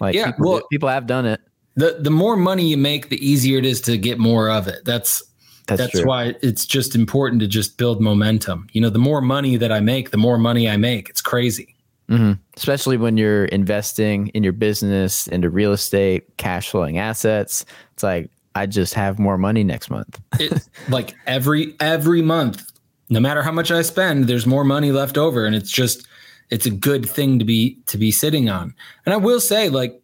[0.00, 1.40] Like yeah, people, well, people have done it.
[1.74, 4.84] The the more money you make, the easier it is to get more of it.
[4.84, 5.22] That's
[5.66, 8.68] that's, that's why it's just important to just build momentum.
[8.72, 11.10] You know, the more money that I make, the more money I make.
[11.10, 11.74] It's crazy.
[12.08, 12.32] Mm-hmm.
[12.56, 17.66] Especially when you're investing in your business, into real estate, cash flowing assets.
[17.92, 20.20] It's like I just have more money next month.
[20.40, 22.72] it, like every every month,
[23.08, 26.06] no matter how much I spend, there's more money left over, and it's just
[26.50, 28.74] it's a good thing to be to be sitting on.
[29.06, 30.00] And I will say, like,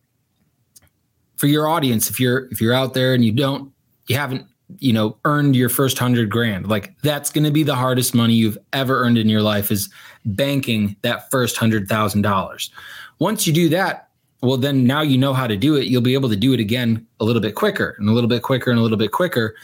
[1.37, 3.73] for your audience, if you're if you're out there and you don't
[4.07, 4.47] you haven't
[4.79, 8.35] you know earned your first hundred grand, like that's going to be the hardest money
[8.35, 9.89] you've ever earned in your life is
[10.25, 12.71] banking that first hundred thousand dollars.
[13.19, 14.04] Once you do that,
[14.45, 15.87] well then now you know how to do it.
[15.87, 18.43] You'll be able to do it again a little bit quicker and a little bit
[18.43, 19.55] quicker and a little bit quicker.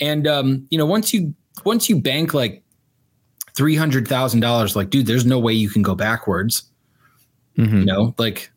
[0.00, 1.34] And um, you know once you
[1.64, 2.62] once you bank like
[3.54, 6.64] $300000 like dude there's no way you can go backwards.
[7.56, 7.78] Mm-hmm.
[7.78, 8.50] you know like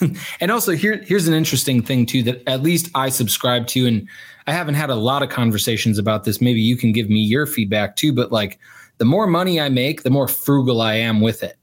[0.40, 4.08] and also here here's an interesting thing too that at least i subscribe to and
[4.48, 6.40] i haven't had a lot of conversations about this.
[6.40, 8.58] Maybe you can give me your feedback too but like
[8.98, 11.56] the more money i make the more frugal i am with it.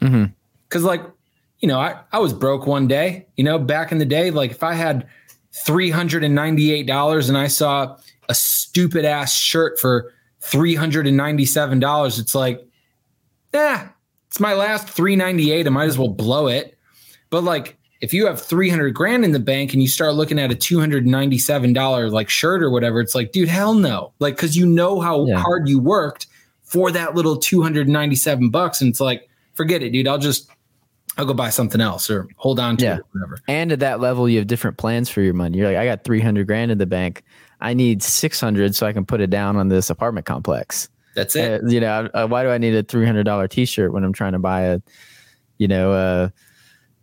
[0.00, 0.86] Because mm-hmm.
[0.86, 1.02] like
[1.62, 4.50] you know, I, I was broke one day, you know, back in the day, like
[4.50, 5.06] if I had
[5.64, 7.96] $398 and I saw
[8.28, 12.66] a stupid ass shirt for $397, it's like,
[13.54, 13.88] yeah,
[14.26, 15.66] it's my last 398.
[15.66, 16.76] I might as well blow it.
[17.30, 20.50] But like, if you have 300 grand in the bank and you start looking at
[20.50, 24.12] a $297 like shirt or whatever, it's like, dude, hell no.
[24.18, 25.38] Like, cause you know how yeah.
[25.38, 26.26] hard you worked
[26.62, 28.80] for that little 297 bucks.
[28.80, 30.08] And it's like, forget it, dude.
[30.08, 30.50] I'll just
[31.18, 32.96] I'll go buy something else or hold on to yeah.
[32.96, 33.38] it whatever.
[33.46, 35.58] And at that level, you have different plans for your money.
[35.58, 37.22] You're like, I got 300 grand in the bank.
[37.60, 40.88] I need 600 so I can put it down on this apartment complex.
[41.14, 41.62] That's it.
[41.62, 44.38] Uh, you know, uh, why do I need a $300 t-shirt when I'm trying to
[44.38, 44.80] buy a,
[45.58, 46.32] you know, a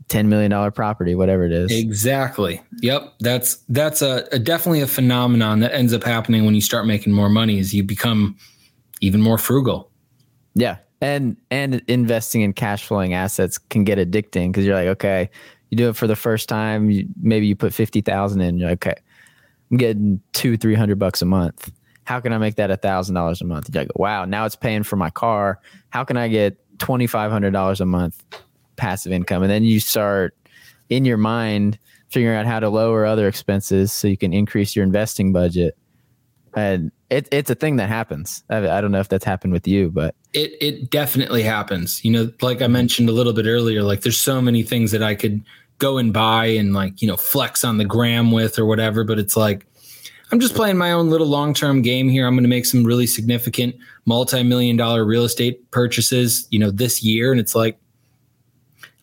[0.07, 1.71] $10 million property, whatever it is.
[1.71, 2.61] Exactly.
[2.81, 3.13] Yep.
[3.19, 7.13] That's, that's a, a definitely a phenomenon that ends up happening when you start making
[7.13, 8.35] more money is you become
[9.01, 9.91] even more frugal.
[10.55, 15.29] Yeah and and investing in cash flowing assets can get addicting because you're like okay
[15.69, 18.85] you do it for the first time you, maybe you put 50000 in you're like
[18.85, 18.99] okay
[19.71, 21.71] i'm getting two three hundred bucks a month.
[22.03, 23.69] How can i make that a thousand dollars a month?
[23.73, 25.59] You're like wow now it's paying for my car.
[25.89, 28.23] How can i get $2500 a month
[28.77, 29.43] passive income?
[29.43, 30.35] And then you start
[30.89, 31.77] in your mind
[32.09, 35.77] figuring out how to lower other expenses so you can increase your investing budget.
[36.55, 38.43] And it, it's a thing that happens.
[38.49, 42.03] I, I, don't know if that's happened with you, but it it definitely happens.
[42.03, 45.03] You know, like I mentioned a little bit earlier, like there's so many things that
[45.03, 45.43] I could
[45.79, 49.17] go and buy and like you know flex on the gram with or whatever, but
[49.19, 49.65] it's like
[50.31, 52.27] I'm just playing my own little long term game here.
[52.27, 53.75] I'm going to make some really significant
[54.05, 57.79] multi million dollar real estate purchases, you know, this year, and it's like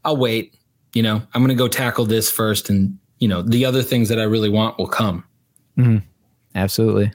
[0.05, 0.55] I'll wait.
[0.95, 4.09] You know, I'm going to go tackle this first, and you know, the other things
[4.09, 5.25] that I really want will come.
[5.77, 5.99] Mm-hmm.
[6.55, 7.13] Absolutely.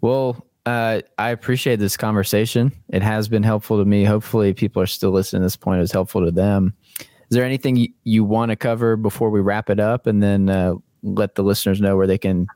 [0.00, 2.72] Well, uh, I appreciate this conversation.
[2.88, 4.04] It has been helpful to me.
[4.04, 5.78] Hopefully, people are still listening this point.
[5.78, 6.74] It was helpful to them.
[6.98, 10.48] Is there anything you, you want to cover before we wrap it up and then
[10.50, 12.46] uh, let the listeners know where they can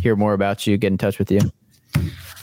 [0.00, 1.40] hear more about you, get in touch with you?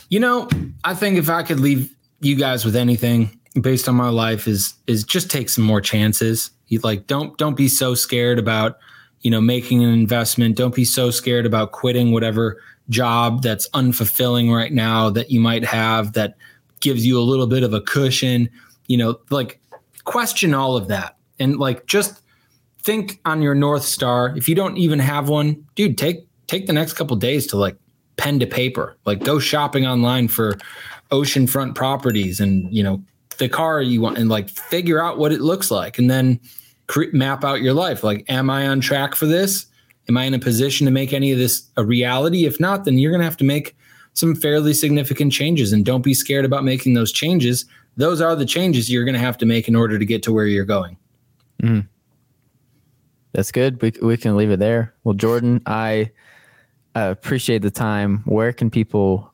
[0.10, 0.50] You know,
[0.84, 4.74] I think if I could leave you guys with anything based on my life is
[4.88, 6.52] is just take some more chances.
[6.68, 8.78] You like don't don't be so scared about,
[9.24, 10.56] you know, making an investment.
[10.56, 15.64] Don't be so scared about quitting whatever job that's unfulfilling right now that you might
[15.64, 16.36] have that
[16.82, 18.50] gives you a little bit of a cushion,
[18.88, 19.60] you know, like
[20.04, 22.22] question all of that and like just
[22.80, 24.36] think on your north star.
[24.36, 27.78] If you don't even have one, dude, take take the next couple days to like
[28.18, 28.98] pen to paper.
[29.06, 30.58] Like go shopping online for
[31.12, 33.02] oceanfront properties and, you know,
[33.38, 36.40] the car you want and like figure out what it looks like and then
[36.94, 38.04] cre- map out your life.
[38.04, 39.66] Like am I on track for this?
[40.10, 42.46] Am I in a position to make any of this a reality?
[42.46, 43.76] If not, then you're going to have to make
[44.14, 45.74] some fairly significant changes.
[45.74, 47.66] And don't be scared about making those changes.
[47.98, 50.34] Those are the changes you're going to have to make in order to get to
[50.34, 50.98] where you're going.
[51.64, 51.88] Mm.
[53.32, 53.82] That's good.
[53.82, 54.94] We, we can leave it there.
[55.04, 56.12] Well, Jordan, I
[56.94, 58.24] appreciate the time.
[58.26, 59.34] Where can people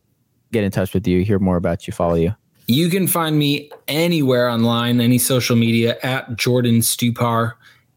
[0.54, 2.36] get in touch with you, hear more about you, follow you?
[2.70, 7.54] You can find me anywhere online, any social media at Jordan Stupar.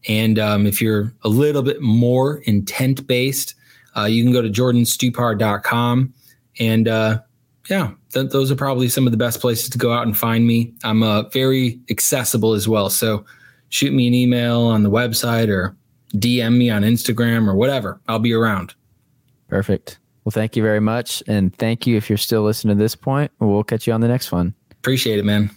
[0.07, 3.53] And um, if you're a little bit more intent based,
[3.95, 6.11] uh, you can go to jordanstupar.com.
[6.59, 7.19] And uh,
[7.69, 10.47] yeah, th- those are probably some of the best places to go out and find
[10.47, 10.73] me.
[10.83, 12.89] I'm uh, very accessible as well.
[12.89, 13.23] So
[13.69, 15.77] shoot me an email on the website or
[16.15, 18.01] DM me on Instagram or whatever.
[18.07, 18.73] I'll be around.
[19.49, 19.99] Perfect.
[20.23, 21.21] Well, thank you very much.
[21.27, 23.31] And thank you if you're still listening to this point.
[23.39, 24.55] We'll catch you on the next one.
[24.83, 25.49] Appreciate it, man.